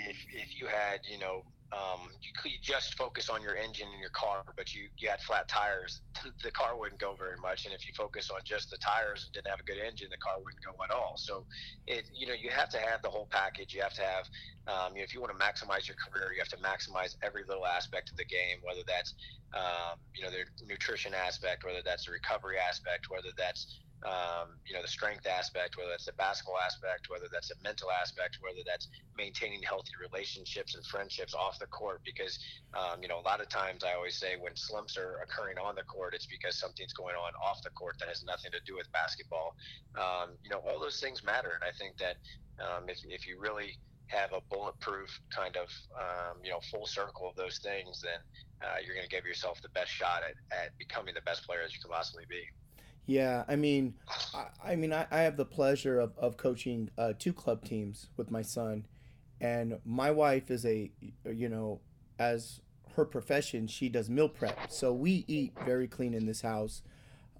if 0.08 0.16
if 0.32 0.60
you 0.60 0.66
had 0.66 1.00
you 1.10 1.18
know 1.18 1.42
um, 1.72 2.10
you 2.18 2.34
could 2.34 2.58
just 2.62 2.98
focus 2.98 3.30
on 3.30 3.42
your 3.42 3.54
engine 3.54 3.86
in 3.94 4.00
your 4.00 4.10
car, 4.10 4.42
but 4.56 4.74
you, 4.74 4.90
you 4.98 5.08
had 5.08 5.20
flat 5.22 5.46
tires, 5.46 6.02
the 6.42 6.50
car 6.50 6.74
wouldn't 6.76 7.00
go 7.00 7.14
very 7.14 7.38
much. 7.38 7.64
And 7.64 7.72
if 7.72 7.86
you 7.86 7.94
focus 7.94 8.28
on 8.28 8.40
just 8.44 8.70
the 8.70 8.78
tires 8.78 9.22
and 9.22 9.30
didn't 9.32 9.54
have 9.54 9.62
a 9.62 9.68
good 9.70 9.78
engine, 9.78 10.08
the 10.10 10.18
car 10.18 10.34
wouldn't 10.42 10.58
go 10.66 10.74
at 10.82 10.90
all. 10.90 11.14
So, 11.14 11.46
it 11.86 12.10
you 12.10 12.26
know 12.26 12.34
you 12.34 12.50
have 12.50 12.68
to 12.70 12.78
have 12.78 13.02
the 13.02 13.10
whole 13.10 13.28
package. 13.30 13.72
You 13.72 13.82
have 13.82 13.94
to 13.94 14.02
have, 14.02 14.26
um, 14.66 14.98
you 14.98 15.00
know, 15.00 15.06
if 15.06 15.14
you 15.14 15.22
want 15.22 15.30
to 15.30 15.38
maximize 15.38 15.86
your 15.86 15.96
career, 15.96 16.34
you 16.34 16.42
have 16.42 16.50
to 16.50 16.62
maximize 16.62 17.14
every 17.22 17.46
little 17.46 17.66
aspect 17.66 18.10
of 18.10 18.16
the 18.18 18.26
game, 18.26 18.58
whether 18.66 18.82
that's, 18.86 19.14
um, 19.54 19.94
you 20.14 20.26
know, 20.26 20.30
the 20.30 20.42
nutrition 20.66 21.14
aspect, 21.14 21.62
whether 21.62 21.86
that's 21.86 22.06
the 22.06 22.12
recovery 22.12 22.58
aspect, 22.58 23.06
whether 23.14 23.30
that's 23.38 23.78
um, 24.06 24.56
you 24.64 24.74
know 24.74 24.82
the 24.82 24.88
strength 24.88 25.26
aspect, 25.26 25.76
whether 25.76 25.90
that's 25.90 26.06
the 26.06 26.16
basketball 26.16 26.58
aspect, 26.58 27.08
whether 27.08 27.26
that's 27.32 27.50
a 27.50 27.58
mental 27.62 27.90
aspect, 27.90 28.38
whether 28.40 28.64
that's 28.64 28.88
maintaining 29.16 29.62
healthy 29.62 29.92
relationships 30.00 30.74
and 30.74 30.84
friendships 30.86 31.34
off 31.34 31.58
the 31.58 31.66
court. 31.66 32.00
Because 32.04 32.38
um, 32.72 33.02
you 33.02 33.08
know 33.08 33.20
a 33.20 33.26
lot 33.26 33.40
of 33.40 33.48
times 33.48 33.84
I 33.84 33.92
always 33.94 34.16
say 34.16 34.36
when 34.40 34.56
slumps 34.56 34.96
are 34.96 35.20
occurring 35.20 35.58
on 35.58 35.74
the 35.74 35.84
court, 35.84 36.14
it's 36.14 36.26
because 36.26 36.56
something's 36.56 36.92
going 36.92 37.14
on 37.14 37.32
off 37.44 37.60
the 37.62 37.70
court 37.70 37.96
that 38.00 38.08
has 38.08 38.24
nothing 38.24 38.52
to 38.52 38.60
do 38.64 38.76
with 38.76 38.90
basketball. 38.92 39.54
Um, 39.98 40.36
you 40.42 40.50
know 40.50 40.62
all 40.64 40.80
those 40.80 41.00
things 41.00 41.22
matter, 41.22 41.52
and 41.52 41.64
I 41.64 41.76
think 41.76 41.98
that 41.98 42.16
um, 42.56 42.88
if 42.88 43.04
if 43.04 43.26
you 43.26 43.38
really 43.38 43.76
have 44.10 44.32
a 44.32 44.40
bulletproof 44.50 45.08
kind 45.30 45.56
of 45.56 45.68
um, 45.94 46.40
you 46.42 46.50
know 46.50 46.60
full 46.70 46.86
circle 46.86 47.28
of 47.28 47.36
those 47.36 47.58
things, 47.58 48.02
then 48.02 48.18
uh, 48.62 48.76
you're 48.84 48.94
going 48.94 49.06
to 49.06 49.14
give 49.14 49.24
yourself 49.24 49.60
the 49.62 49.68
best 49.70 49.90
shot 49.90 50.22
at, 50.24 50.36
at 50.56 50.76
becoming 50.78 51.14
the 51.14 51.22
best 51.22 51.46
player 51.46 51.60
as 51.64 51.72
you 51.74 51.80
can 51.80 51.90
possibly 51.90 52.24
be. 52.28 52.42
Yeah, 53.06 53.44
I 53.48 53.56
mean, 53.56 53.94
I, 54.34 54.72
I 54.72 54.76
mean, 54.76 54.92
I, 54.92 55.06
I, 55.10 55.20
have 55.22 55.36
the 55.36 55.44
pleasure 55.44 55.98
of, 55.98 56.16
of 56.16 56.36
coaching 56.36 56.90
uh, 56.96 57.14
two 57.18 57.32
club 57.32 57.64
teams 57.64 58.08
with 58.16 58.30
my 58.30 58.42
son, 58.42 58.86
and 59.40 59.78
my 59.84 60.12
wife 60.12 60.50
is 60.50 60.64
a, 60.64 60.92
you 61.24 61.48
know, 61.48 61.80
as 62.20 62.60
her 62.94 63.04
profession, 63.04 63.66
she 63.66 63.88
does 63.88 64.08
meal 64.08 64.28
prep. 64.28 64.70
So 64.70 64.92
we 64.92 65.24
eat 65.26 65.52
very 65.64 65.88
clean 65.88 66.14
in 66.14 66.26
this 66.26 66.42
house. 66.42 66.82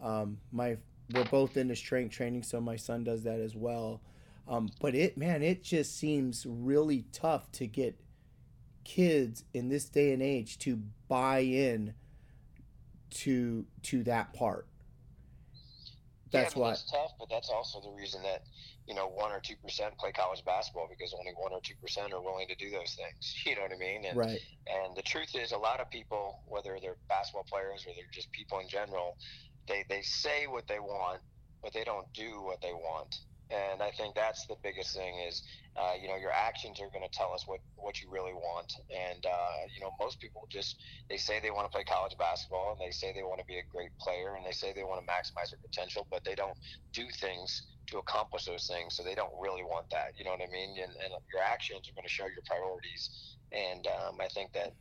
Um, 0.03 0.39
my 0.51 0.79
we're 1.13 1.25
both 1.25 1.57
into 1.57 1.77
strength 1.77 2.15
training, 2.15 2.45
so 2.45 2.61
my 2.61 2.77
son 2.77 3.05
does 3.05 3.25
that 3.25 3.41
as 3.41 3.57
well. 3.57 4.01
Um, 4.49 4.71
but 4.81 4.95
it, 4.95 5.17
man, 5.17 5.43
it 5.43 5.63
just 5.63 5.97
seems 5.97 6.47
really 6.49 7.05
tough 7.13 7.51
to 7.53 7.67
get 7.67 8.01
kids 8.85 9.45
in 9.53 9.69
this 9.69 9.89
day 9.89 10.13
and 10.13 10.23
age 10.23 10.59
to 10.61 10.81
buy 11.09 11.41
in 11.41 11.95
to 13.11 13.67
to 13.83 14.03
that 14.05 14.33
part. 14.33 14.67
That's 16.33 16.55
yeah, 16.55 16.63
why 16.63 16.73
it's 16.73 16.91
tough, 16.91 17.13
but 17.19 17.29
that's 17.29 17.51
also 17.51 17.81
the 17.81 17.91
reason 17.91 18.23
that 18.23 18.45
you 18.87 18.95
know 18.95 19.09
one 19.09 19.33
or 19.33 19.41
two 19.41 19.57
percent 19.63 19.97
play 19.99 20.13
college 20.13 20.45
basketball 20.45 20.87
because 20.89 21.15
only 21.19 21.33
one 21.37 21.53
or 21.53 21.61
two 21.63 21.75
percent 21.83 22.13
are 22.13 22.23
willing 22.23 22.47
to 22.49 22.55
do 22.57 22.71
those 22.71 22.95
things. 22.95 23.35
You 23.47 23.57
know 23.57 23.63
what 23.63 23.73
I 23.73 23.79
mean? 23.79 24.05
And, 24.05 24.17
right. 24.17 24.41
And 24.67 24.97
the 24.97 25.03
truth 25.03 25.35
is, 25.35 25.53
a 25.53 25.59
lot 25.59 25.81
of 25.81 25.91
people, 25.91 26.41
whether 26.47 26.79
they're 26.81 26.99
basketball 27.09 27.47
players 27.51 27.85
or 27.87 27.93
they're 27.97 28.13
just 28.13 28.31
people 28.33 28.61
in 28.61 28.69
general, 28.69 29.17
they 29.67 29.85
they 29.89 30.03
say 30.03 30.47
what 30.47 30.69
they 30.69 30.79
want, 30.79 31.21
but 31.63 31.73
they 31.73 31.85
don't 31.85 32.07
do 32.13 32.43
what 32.43 32.61
they 32.63 32.73
want 32.73 33.17
and 33.51 33.83
I 33.83 33.91
think 33.91 34.15
that's 34.15 34.47
the 34.47 34.55
biggest 34.63 34.95
thing 34.95 35.19
is, 35.27 35.43
uh, 35.77 35.95
you 36.01 36.07
know, 36.07 36.17
your 36.17 36.31
actions 36.31 36.81
are 36.81 36.87
going 36.95 37.03
to 37.03 37.11
tell 37.11 37.35
us 37.35 37.45
what, 37.47 37.59
what 37.75 38.01
you 38.01 38.09
really 38.11 38.33
want. 38.33 38.73
And, 38.91 39.27
uh, 39.27 39.67
you 39.75 39.83
know, 39.83 39.91
most 39.99 40.21
people 40.21 40.47
just, 40.49 40.77
they 41.09 41.17
say 41.17 41.41
they 41.41 41.51
want 41.51 41.67
to 41.67 41.75
play 41.75 41.83
college 41.83 42.15
basketball 42.19 42.79
and 42.79 42.81
they 42.81 42.93
say 42.93 43.13
they 43.13 43.27
want 43.27 43.41
to 43.41 43.47
be 43.47 43.59
a 43.59 43.67
great 43.67 43.91
player 43.99 44.37
and 44.37 44.47
they 44.47 44.55
say 44.55 44.73
they 44.73 44.85
want 44.87 45.03
to 45.03 45.07
maximize 45.07 45.51
their 45.51 45.59
potential, 45.63 46.07
but 46.11 46.23
they 46.25 46.35
don't 46.35 46.57
do 46.93 47.07
things 47.21 47.75
to 47.91 47.99
accomplish 47.99 48.45
those 48.45 48.71
things. 48.71 48.95
So 48.95 49.03
they 49.03 49.15
don't 49.19 49.35
really 49.41 49.65
want 49.65 49.91
that. 49.91 50.15
You 50.17 50.25
know 50.25 50.31
what 50.31 50.47
I 50.47 50.51
mean? 50.51 50.79
And, 50.79 50.95
and 51.03 51.11
your 51.35 51.43
actions 51.43 51.91
are 51.91 51.95
going 51.99 52.07
to 52.07 52.13
show 52.13 52.31
your 52.31 52.47
priorities. 52.47 53.35
And 53.51 53.87
um, 53.87 54.15
I 54.21 54.29
think 54.29 54.53
that, 54.55 54.75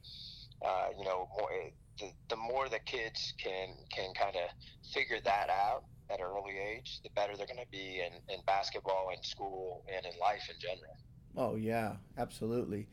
uh, 0.62 0.94
you 0.98 1.06
know, 1.06 1.28
more, 1.38 1.50
the, 1.98 2.14
the 2.30 2.38
more 2.38 2.70
the 2.70 2.80
kids 2.86 3.34
can, 3.42 3.74
can 3.90 4.14
kind 4.14 4.36
of 4.38 4.54
figure 4.94 5.18
that 5.26 5.50
out 5.50 5.86
at 6.10 6.20
an 6.20 6.26
early 6.26 6.58
age, 6.58 7.02
the 7.04 7.10
better 7.16 7.36
they're 7.38 7.46
going 7.46 7.60
to 7.60 7.72
be 7.72 8.02
in, 8.02 8.14
in 8.34 8.42
basketball, 8.46 9.10
in 9.16 9.24
school, 9.24 9.84
and 9.94 10.06
in 10.06 10.20
life 10.20 10.50
in 10.50 10.56
general. 10.60 10.98
Oh 11.38 11.56
yeah, 11.56 11.94
absolutely. 12.18 12.88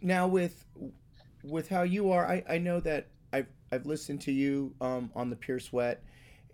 Now 0.00 0.26
with 0.26 0.64
with 1.44 1.68
how 1.68 1.82
you 1.82 2.10
are, 2.12 2.26
I, 2.26 2.42
I 2.48 2.58
know 2.58 2.80
that 2.80 3.08
I've 3.32 3.48
I've 3.70 3.86
listened 3.86 4.20
to 4.22 4.32
you 4.32 4.74
um, 4.80 5.10
on 5.14 5.30
the 5.30 5.36
Pure 5.36 5.60
Sweat, 5.60 6.02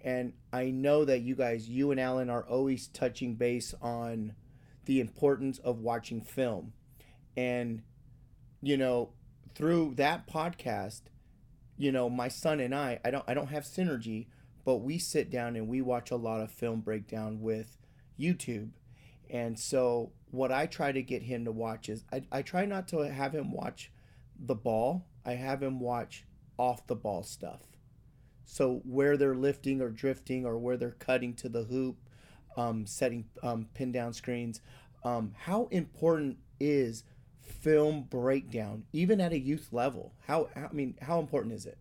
and 0.02 0.32
I 0.52 0.70
know 0.70 1.04
that 1.04 1.20
you 1.20 1.34
guys, 1.34 1.68
you 1.68 1.90
and 1.90 2.00
Alan, 2.00 2.30
are 2.30 2.44
always 2.44 2.88
touching 2.88 3.34
base 3.34 3.74
on 3.80 4.34
the 4.84 5.00
importance 5.00 5.58
of 5.58 5.78
watching 5.80 6.20
film, 6.20 6.72
and 7.36 7.82
you 8.60 8.76
know 8.76 9.10
through 9.54 9.94
that 9.96 10.28
podcast, 10.28 11.02
you 11.76 11.92
know 11.92 12.10
my 12.10 12.28
son 12.28 12.60
and 12.60 12.74
I, 12.74 12.98
I 13.04 13.10
don't 13.10 13.24
I 13.28 13.34
don't 13.34 13.48
have 13.48 13.64
synergy, 13.64 14.26
but 14.64 14.76
we 14.76 14.98
sit 14.98 15.30
down 15.30 15.56
and 15.56 15.68
we 15.68 15.80
watch 15.80 16.10
a 16.10 16.16
lot 16.16 16.40
of 16.40 16.50
film 16.50 16.80
breakdown 16.80 17.40
with 17.40 17.78
YouTube. 18.18 18.70
And 19.30 19.58
so 19.58 20.12
what 20.30 20.52
I 20.52 20.66
try 20.66 20.92
to 20.92 21.02
get 21.02 21.22
him 21.22 21.44
to 21.44 21.52
watch 21.52 21.88
is 21.88 22.04
I, 22.12 22.22
I 22.30 22.42
try 22.42 22.64
not 22.64 22.88
to 22.88 22.98
have 22.98 23.34
him 23.34 23.52
watch 23.52 23.90
the 24.38 24.54
ball. 24.54 25.06
I 25.24 25.32
have 25.32 25.62
him 25.62 25.80
watch 25.80 26.24
off 26.58 26.86
the 26.86 26.96
ball 26.96 27.22
stuff. 27.22 27.60
So 28.44 28.80
where 28.84 29.16
they're 29.16 29.34
lifting 29.34 29.80
or 29.80 29.90
drifting 29.90 30.46
or 30.46 30.58
where 30.58 30.76
they're 30.76 30.92
cutting 30.92 31.34
to 31.34 31.48
the 31.48 31.64
hoop, 31.64 31.96
um, 32.56 32.86
setting 32.86 33.26
um, 33.42 33.68
pin 33.74 33.92
down 33.92 34.12
screens. 34.12 34.60
Um, 35.04 35.32
how 35.36 35.68
important 35.70 36.38
is 36.58 37.04
film 37.40 38.06
breakdown, 38.08 38.84
even 38.92 39.20
at 39.20 39.32
a 39.32 39.38
youth 39.38 39.68
level? 39.72 40.14
How, 40.26 40.48
I 40.56 40.72
mean, 40.72 40.96
how 41.02 41.20
important 41.20 41.54
is 41.54 41.66
it? 41.66 41.78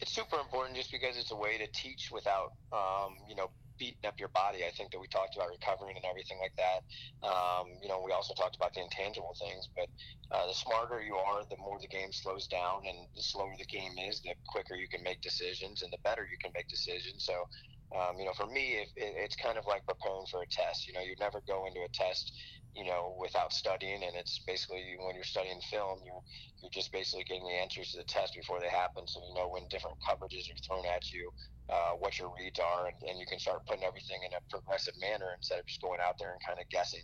It's 0.00 0.14
super 0.14 0.38
important 0.38 0.76
just 0.76 0.92
because 0.92 1.16
it's 1.16 1.32
a 1.32 1.36
way 1.36 1.58
to 1.58 1.66
teach 1.74 2.10
without, 2.12 2.54
um, 2.72 3.14
you 3.28 3.34
know, 3.34 3.50
beating 3.78 4.06
up 4.06 4.18
your 4.18 4.30
body. 4.34 4.66
I 4.66 4.70
think 4.74 4.90
that 4.90 4.98
we 4.98 5.06
talked 5.06 5.38
about 5.38 5.50
recovering 5.50 5.94
and 5.96 6.04
everything 6.04 6.38
like 6.42 6.54
that. 6.58 6.82
Um, 7.22 7.78
you 7.80 7.88
know, 7.88 8.02
we 8.02 8.10
also 8.10 8.34
talked 8.34 8.58
about 8.58 8.74
the 8.74 8.82
intangible 8.82 9.34
things, 9.38 9.70
but 9.74 9.86
uh, 10.34 10.46
the 10.46 10.54
smarter 10.54 11.00
you 11.00 11.14
are, 11.14 11.46
the 11.46 11.58
more 11.62 11.78
the 11.78 11.90
game 11.90 12.10
slows 12.10 12.46
down, 12.46 12.82
and 12.86 13.06
the 13.14 13.22
slower 13.22 13.54
the 13.58 13.70
game 13.70 13.94
is, 14.10 14.20
the 14.20 14.34
quicker 14.46 14.74
you 14.74 14.90
can 14.90 15.02
make 15.02 15.22
decisions, 15.22 15.82
and 15.82 15.92
the 15.92 16.02
better 16.02 16.26
you 16.26 16.38
can 16.42 16.50
make 16.54 16.66
decisions. 16.68 17.22
So, 17.24 17.46
um, 17.94 18.18
you 18.18 18.24
know, 18.24 18.36
for 18.36 18.46
me, 18.46 18.84
it, 18.84 18.88
it, 18.96 19.14
it's 19.16 19.36
kind 19.36 19.56
of 19.56 19.64
like 19.66 19.86
preparing 19.86 20.26
for 20.30 20.42
a 20.42 20.48
test. 20.50 20.86
You 20.86 20.94
know, 20.94 21.00
you 21.00 21.14
never 21.18 21.40
go 21.46 21.66
into 21.66 21.80
a 21.80 21.88
test 21.92 22.32
you 22.78 22.84
know, 22.84 23.16
without 23.18 23.52
studying. 23.52 24.02
And 24.04 24.14
it's 24.14 24.40
basically 24.46 24.96
when 24.98 25.14
you're 25.14 25.24
studying 25.24 25.60
film, 25.70 26.00
you're 26.04 26.22
you're 26.62 26.70
just 26.70 26.92
basically 26.92 27.24
getting 27.24 27.46
the 27.46 27.58
answers 27.58 27.92
to 27.92 27.98
the 27.98 28.04
test 28.04 28.34
before 28.34 28.60
they 28.60 28.68
happen, 28.68 29.06
so 29.06 29.20
you 29.28 29.34
know 29.34 29.48
when 29.48 29.66
different 29.70 29.96
coverages 30.02 30.50
are 30.50 30.58
thrown 30.66 30.86
at 30.86 31.12
you, 31.12 31.30
uh, 31.70 31.94
what 31.98 32.18
your 32.18 32.32
reads 32.34 32.58
are, 32.58 32.86
and, 32.86 32.96
and, 33.08 33.18
you 33.18 33.26
can 33.26 33.38
start 33.38 33.64
putting 33.66 33.84
everything 33.84 34.18
in 34.26 34.34
a 34.34 34.42
progressive 34.50 34.94
manner 35.00 35.30
instead 35.36 35.60
of 35.60 35.66
just 35.66 35.80
going 35.80 36.00
out 36.02 36.18
there 36.18 36.32
and 36.32 36.40
kind 36.44 36.58
of 36.58 36.68
guessing. 36.68 37.02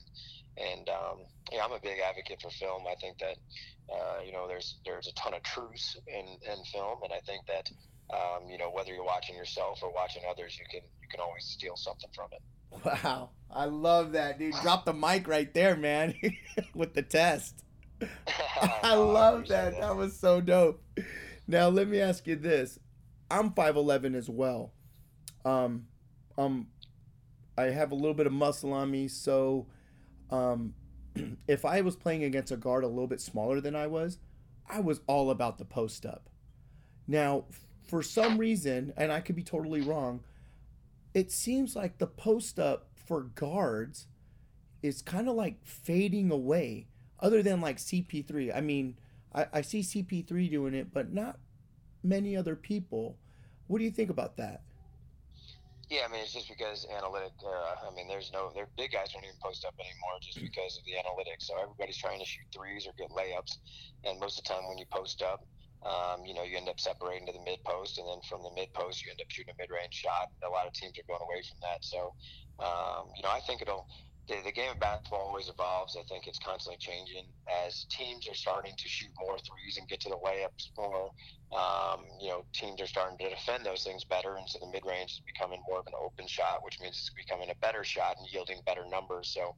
And 0.59 0.89
um, 0.89 1.27
yeah, 1.53 1.65
I'm 1.65 1.73
a 1.73 1.79
big 1.79 2.01
advocate 2.01 2.43
for 2.43 2.51
film. 2.51 2.83
I 2.91 2.95
think 3.01 3.19
that 3.19 3.39
uh, 3.95 4.19
you 4.27 4.33
know 4.33 4.49
there's 4.49 4.79
there's 4.85 5.07
a 5.07 5.15
ton 5.15 5.35
of 5.35 5.43
truths 5.43 5.97
in, 6.07 6.27
in 6.51 6.59
film, 6.71 6.99
and 7.03 7.13
I 7.13 7.21
think 7.27 7.47
that 7.47 7.71
um, 8.13 8.49
you 8.49 8.59
know 8.59 8.71
whether 8.71 8.93
you're 8.93 9.05
watching 9.05 9.37
yourself 9.37 9.81
or 9.83 9.93
watching 9.93 10.23
others, 10.29 10.59
you 10.59 10.65
can 10.71 10.81
you 11.03 11.09
can 11.09 11.21
always 11.21 11.45
steal 11.45 11.77
something 11.77 12.11
from 12.15 12.29
it. 12.33 12.43
Wow. 12.85 13.31
I 13.51 13.67
love 13.67 14.13
that, 14.13 14.39
dude. 14.39 14.55
Drop 14.63 14.85
the 14.85 14.93
mic 14.93 15.29
right 15.29 15.53
there, 15.55 15.77
man, 15.77 16.15
with 16.75 16.95
the 16.95 17.03
test. 17.03 17.63
I 18.83 18.95
love 18.95 19.49
that. 19.49 19.79
That 19.79 19.97
was 19.97 20.19
so 20.19 20.41
dope. 20.41 20.83
Now, 21.47 21.69
let 21.69 21.89
me 21.89 22.01
ask 22.01 22.27
you 22.27 22.37
this. 22.37 22.79
I'm 23.31 23.51
5'11 23.51 24.15
as 24.15 24.29
well. 24.29 24.73
Um, 25.45 25.87
um, 26.37 26.69
I 27.57 27.65
have 27.65 27.93
a 27.93 27.95
little 27.95 28.15
bit 28.15 28.27
of 28.27 28.33
muscle 28.33 28.73
on 28.73 28.91
me, 28.91 29.09
so 29.09 29.67
um, 30.31 30.75
if 31.49 31.65
I 31.65 31.81
was 31.81 31.97
playing 31.97 32.25
against 32.25 32.51
a 32.51 32.57
guard 32.57 32.85
a 32.85 32.89
little 32.89 33.07
bit 33.07 33.21
smaller 33.21 33.61
than 33.61 33.77
I 33.77 33.87
was, 33.87 34.19
I 34.69 34.81
was 34.81 35.01
all 35.07 35.31
about 35.31 35.59
the 35.59 35.65
post 35.65 36.05
up. 36.07 36.29
Now, 37.07 37.45
for 37.85 38.03
some 38.03 38.39
reason, 38.39 38.93
and 38.97 39.13
I 39.13 39.21
could 39.21 39.37
be 39.37 39.43
totally 39.43 39.81
wrong, 39.81 40.21
it 41.13 41.31
seems 41.31 41.77
like 41.77 41.99
the 41.99 42.07
post 42.07 42.59
up 42.59 42.89
for 42.95 43.23
guards 43.23 44.07
is 44.83 45.03
kind 45.03 45.29
of 45.29 45.35
like 45.35 45.65
fading 45.65 46.31
away, 46.31 46.87
other 47.21 47.43
than 47.43 47.61
like 47.61 47.79
CP3. 47.79 48.55
I 48.55 48.61
mean, 48.61 48.97
I, 49.35 49.47
I 49.53 49.61
see 49.61 49.81
CP3 49.81 50.51
doing 50.51 50.75
it, 50.75 50.93
but 50.93 51.13
not 51.13 51.39
many 52.03 52.37
other 52.37 52.57
people. 52.57 53.17
What 53.67 53.79
do 53.79 53.85
you 53.85 53.91
think 53.91 54.11
about 54.11 54.37
that? 54.37 54.63
Yeah, 55.91 56.03
I 56.09 56.13
mean, 56.13 56.23
it's 56.23 56.33
just 56.33 56.49
because 56.49 56.87
analytic. 56.91 57.33
Uh, 57.45 57.89
I 57.89 57.95
mean, 57.95 58.09
there's 58.09 58.33
no, 58.33 58.51
their 58.55 58.69
big 58.77 58.93
guys 58.93 59.13
don't 59.13 59.25
even 59.25 59.37
post 59.43 59.65
up 59.65 59.75
anymore 59.79 60.19
just 60.21 60.41
because 60.41 60.79
of 60.79 60.85
the 60.85 60.93
analytics. 60.93 61.45
So 61.47 61.55
everybody's 61.61 61.99
trying 61.99 62.21
to 62.21 62.27
shoot 62.27 62.45
threes 62.55 62.87
or 62.87 62.93
get 62.97 63.11
layups, 63.11 63.59
and 64.05 64.19
most 64.19 64.39
of 64.39 64.45
the 64.45 64.49
time 64.49 64.67
when 64.67 64.79
you 64.79 64.87
post 64.91 65.23
up, 65.23 65.45
um, 65.85 66.25
you 66.25 66.33
know, 66.33 66.43
you 66.43 66.57
end 66.57 66.69
up 66.69 66.81
separating 66.81 67.27
to 67.27 67.33
the 67.33 67.45
mid 67.45 67.63
post, 67.65 67.99
and 67.99 68.09
then 68.09 68.21
from 68.29 68.43
the 68.43 68.51
mid 68.57 68.73
post, 68.73 69.05
you 69.05 69.11
end 69.11 69.21
up 69.21 69.31
shooting 69.31 69.53
a 69.53 69.61
mid 69.61 69.71
range 69.71 69.93
shot. 69.93 70.33
A 70.45 70.49
lot 70.49 70.67
of 70.67 70.73
teams 70.73 70.99
are 70.99 71.07
going 71.07 71.21
away 71.21 71.45
from 71.45 71.59
that. 71.61 71.85
So, 71.85 72.15
um, 72.59 73.13
you 73.17 73.23
know, 73.23 73.31
I 73.31 73.41
think 73.47 73.63
it'll. 73.63 73.87
The, 74.27 74.41
the, 74.43 74.53
game 74.53 74.71
of 74.71 74.81
basketball 74.81 75.29
always 75.29 75.51
evolves. 75.51 75.99
I 76.01 76.03
think 76.09 76.27
it's 76.27 76.39
constantly 76.39 76.79
changing 76.81 77.27
as 77.45 77.85
teams 77.91 78.27
are 78.27 78.33
starting 78.33 78.73
to 78.75 78.89
shoot 78.89 79.11
more 79.21 79.37
threes 79.37 79.77
and 79.77 79.87
get 79.87 80.01
to 80.01 80.09
the 80.09 80.17
layups 80.17 80.73
more. 80.79 81.11
Um, 81.53 82.07
you 82.19 82.29
know, 82.29 82.43
teams 82.55 82.81
are 82.81 82.87
starting 82.87 83.19
to 83.19 83.29
defend 83.29 83.67
those 83.67 83.85
things 83.85 84.03
better, 84.03 84.37
and 84.37 84.49
so 84.49 84.61
the 84.61 84.73
mid 84.73 84.87
range 84.87 85.13
is 85.13 85.21
becoming 85.27 85.61
more 85.69 85.81
of 85.81 85.87
an 85.89 85.93
open 86.03 86.27
shot, 86.27 86.65
which 86.65 86.81
means 86.81 86.97
it's 86.97 87.11
becoming 87.13 87.51
a 87.51 87.55
better 87.61 87.85
shot 87.85 88.17
and 88.17 88.27
yielding 88.33 88.63
better 88.65 88.87
numbers. 88.89 89.29
So, 89.29 89.55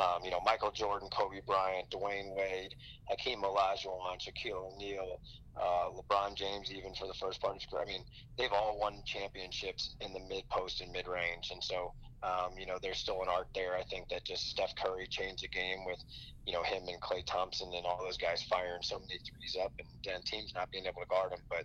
um, 0.00 0.24
you 0.24 0.30
know, 0.30 0.40
Michael 0.40 0.72
Jordan, 0.72 1.10
Kobe 1.12 1.42
Bryant, 1.46 1.90
Dwyane 1.90 2.34
Wade, 2.34 2.74
Hakeem 3.10 3.42
Olajuwon, 3.42 4.16
Shaquille 4.16 4.72
O'Neal, 4.72 5.20
uh, 5.56 5.90
LeBron 5.90 6.36
James, 6.36 6.70
even 6.70 6.94
for 6.94 7.06
the 7.06 7.14
first 7.14 7.40
part 7.40 7.54
of 7.54 7.60
his 7.60 7.68
career. 7.70 7.84
I 7.84 7.86
mean, 7.86 8.04
they've 8.38 8.52
all 8.52 8.78
won 8.78 9.02
championships 9.04 9.96
in 10.00 10.12
the 10.12 10.20
mid 10.28 10.48
post 10.50 10.80
and 10.80 10.92
mid 10.92 11.06
range, 11.08 11.50
and 11.50 11.62
so 11.62 11.92
Um, 12.22 12.58
you 12.58 12.66
know, 12.66 12.78
there's 12.80 12.98
still 12.98 13.22
an 13.22 13.28
art 13.28 13.48
there. 13.54 13.76
I 13.76 13.84
think 13.84 14.08
that 14.08 14.24
just 14.24 14.48
Steph 14.48 14.74
Curry 14.74 15.06
changed 15.06 15.44
the 15.44 15.48
game 15.48 15.84
with, 15.84 16.00
you 16.46 16.52
know, 16.52 16.64
him 16.64 16.88
and 16.88 16.98
Klay 16.98 17.22
Thompson 17.24 17.70
and 17.76 17.84
all 17.86 18.00
those 18.02 18.16
guys 18.16 18.42
firing 18.42 18.82
so 18.82 18.98
many 18.98 19.20
threes 19.20 19.54
up 19.62 19.72
and, 19.78 20.14
and 20.14 20.24
teams 20.24 20.50
not 20.54 20.70
being 20.72 20.86
able 20.86 21.02
to 21.02 21.12
guard 21.12 21.30
them. 21.30 21.44
But 21.48 21.64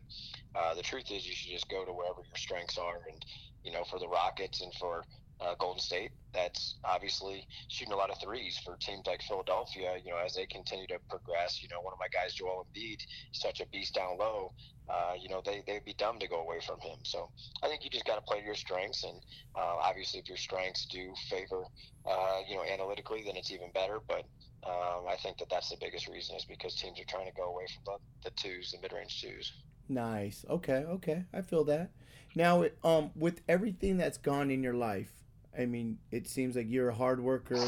uh, 0.54 0.76
the 0.76 0.84
truth 0.84 1.10
is, 1.10 1.26
you 1.26 1.34
should 1.34 1.56
just 1.56 1.70
go 1.70 1.86
to 1.86 1.94
wherever 1.94 2.22
your 2.22 2.38
strengths 2.38 2.78
are. 2.78 3.00
And, 3.10 3.26
you 3.64 3.72
know, 3.72 3.84
for 3.90 3.98
the 3.98 4.12
Rockets 4.12 4.62
and 4.62 4.74
for 4.76 5.06
uh, 5.42 5.56
Golden 5.60 5.80
State, 5.80 6.12
that's 6.34 6.76
obviously 6.84 7.48
shooting 7.68 7.94
a 7.94 7.98
lot 7.98 8.10
of 8.10 8.18
threes 8.22 8.60
for 8.64 8.78
teams 8.78 9.06
like 9.08 9.22
Philadelphia. 9.24 9.98
You 10.04 10.12
know, 10.12 10.18
as 10.18 10.36
they 10.36 10.46
continue 10.46 10.88
to 10.88 11.00
progress, 11.10 11.62
you 11.62 11.70
know, 11.70 11.82
one 11.82 11.94
of 11.94 12.00
my 12.00 12.08
guys, 12.08 12.34
Joel 12.34 12.68
Embiid, 12.68 13.00
such 13.32 13.62
a 13.62 13.66
beast 13.68 13.96
down 13.96 14.18
low. 14.18 14.54
Uh, 14.90 15.14
you 15.20 15.30
know, 15.30 15.42
they 15.46 15.64
they'd 15.66 15.86
be 15.86 15.94
dumb 15.94 16.20
to 16.20 16.28
go 16.28 16.42
away 16.42 16.60
from 16.66 16.80
him. 16.80 16.98
So 17.04 17.30
I 17.64 17.68
think 17.68 17.84
you 17.84 17.90
just 17.90 18.06
got 18.06 18.16
to 18.16 18.22
play 18.22 18.40
to 18.40 18.46
your 18.46 18.56
strengths, 18.56 19.04
and 19.04 19.20
uh, 19.56 19.78
obviously, 19.82 20.20
if 20.20 20.28
your 20.28 20.38
strengths 20.38 20.86
do 20.86 21.14
favor, 21.30 21.64
uh, 22.06 22.40
you 22.48 22.56
know, 22.56 22.64
analytically, 22.64 23.24
then 23.26 23.36
it's 23.36 23.52
even 23.52 23.72
better. 23.74 24.00
But 24.08 24.26
um, 24.64 25.06
I 25.10 25.16
think 25.22 25.38
that 25.40 25.50
that's 25.50 25.70
the 25.70 25.78
biggest 25.80 26.08
reason 26.08 26.36
is 26.36 26.46
because 26.46 26.76
teams 26.76 27.00
are 27.00 27.06
trying 27.06 27.28
to 27.28 27.34
go 27.36 27.50
away 27.50 27.66
from 27.74 27.98
the, 28.24 28.30
the 28.30 28.36
twos, 28.36 28.72
the 28.72 28.82
mid-range 28.82 29.22
twos. 29.22 29.54
Nice. 29.90 30.46
Okay. 30.50 30.86
Okay. 30.88 31.26
I 31.34 31.42
feel 31.42 31.64
that. 31.66 31.92
Now, 32.36 32.66
um, 32.84 33.12
with 33.16 33.42
everything 33.50 33.98
that's 33.98 34.18
gone 34.18 34.52
in 34.52 34.64
your 34.64 34.74
life, 34.74 35.12
I 35.58 35.66
mean, 35.66 35.98
it 36.12 36.28
seems 36.28 36.56
like 36.56 36.68
you're 36.70 36.90
a 36.90 36.96
hard 36.96 37.22
worker, 37.22 37.64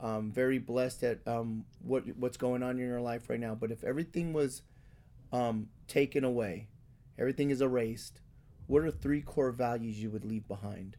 um, 0.00 0.30
very 0.30 0.58
blessed 0.58 1.02
at 1.02 1.26
um, 1.26 1.64
what 1.82 2.04
what's 2.16 2.36
going 2.36 2.62
on 2.62 2.78
in 2.78 2.86
your 2.86 3.00
life 3.00 3.28
right 3.28 3.40
now. 3.40 3.54
But 3.54 3.70
if 3.70 3.82
everything 3.82 4.32
was 4.32 4.62
um, 5.32 5.68
taken 5.88 6.24
away, 6.24 6.68
everything 7.18 7.50
is 7.50 7.60
erased, 7.60 8.20
what 8.66 8.82
are 8.82 8.90
three 8.90 9.22
core 9.22 9.52
values 9.52 10.00
you 10.00 10.10
would 10.10 10.24
leave 10.24 10.46
behind? 10.46 10.96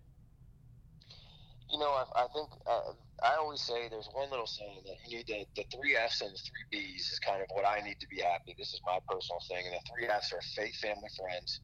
You 1.72 1.80
know, 1.80 1.92
I, 1.92 2.24
I 2.24 2.28
think 2.34 2.50
uh, 2.66 2.92
I 3.24 3.36
always 3.36 3.62
say 3.62 3.90
there's 3.90 4.10
one 4.14 4.30
little 4.30 4.48
saying 4.48 4.82
that 4.86 4.96
you 5.06 5.18
need 5.18 5.28
the, 5.28 5.46
the 5.56 5.66
three 5.76 5.96
F's 5.96 6.22
and 6.22 6.32
the 6.32 6.38
three 6.38 6.66
B's 6.72 7.12
is 7.12 7.20
kind 7.20 7.42
of 7.42 7.48
what 7.52 7.66
I 7.66 7.82
need 7.82 8.00
to 8.00 8.08
be 8.08 8.22
happy. 8.22 8.56
This 8.58 8.74
is 8.74 8.82
my 8.86 9.00
personal 9.08 9.40
thing. 9.48 9.66
And 9.66 9.76
the 9.76 9.84
three 9.92 10.08
F's 10.08 10.32
are 10.32 10.42
faith, 10.56 10.76
family, 10.78 11.10
friends 11.18 11.62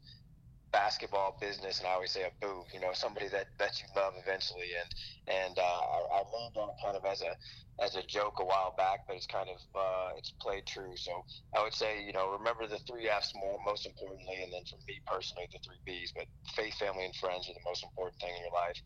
basketball 0.73 1.37
business, 1.39 1.79
and 1.79 1.87
I 1.87 1.93
always 1.93 2.11
say 2.11 2.25
a 2.25 2.33
boo, 2.41 2.65
you 2.73 2.81
know, 2.81 2.91
somebody 2.91 3.29
that, 3.29 3.45
that 3.61 3.77
you 3.79 3.87
love 3.95 4.13
eventually. 4.17 4.73
And 4.73 4.89
and 5.29 5.55
uh, 5.55 5.61
I, 5.61 5.97
I 6.17 6.21
learned 6.33 6.57
that 6.57 6.73
kind 6.83 6.97
of 6.97 7.05
as 7.05 7.21
a 7.21 7.31
as 7.79 7.95
a 7.95 8.03
joke 8.03 8.41
a 8.41 8.45
while 8.45 8.73
back, 8.75 9.05
but 9.07 9.15
it's 9.15 9.29
kind 9.29 9.47
of 9.47 9.61
uh, 9.71 10.17
it's 10.17 10.33
played 10.41 10.65
true. 10.65 10.97
So 10.97 11.23
I 11.55 11.63
would 11.63 11.73
say, 11.73 12.03
you 12.03 12.11
know, 12.11 12.33
remember 12.33 12.67
the 12.67 12.81
three 12.89 13.07
F's 13.07 13.31
more, 13.37 13.61
most 13.63 13.85
importantly, 13.85 14.41
and 14.43 14.51
then 14.51 14.65
for 14.65 14.81
me 14.89 14.99
personally, 15.05 15.47
the 15.53 15.61
three 15.63 15.79
B's. 15.85 16.11
But 16.11 16.25
faith, 16.57 16.75
family, 16.75 17.05
and 17.05 17.15
friends 17.15 17.47
are 17.47 17.55
the 17.55 17.65
most 17.69 17.85
important 17.85 18.19
thing 18.19 18.33
in 18.33 18.41
your 18.41 18.57
life. 18.57 18.79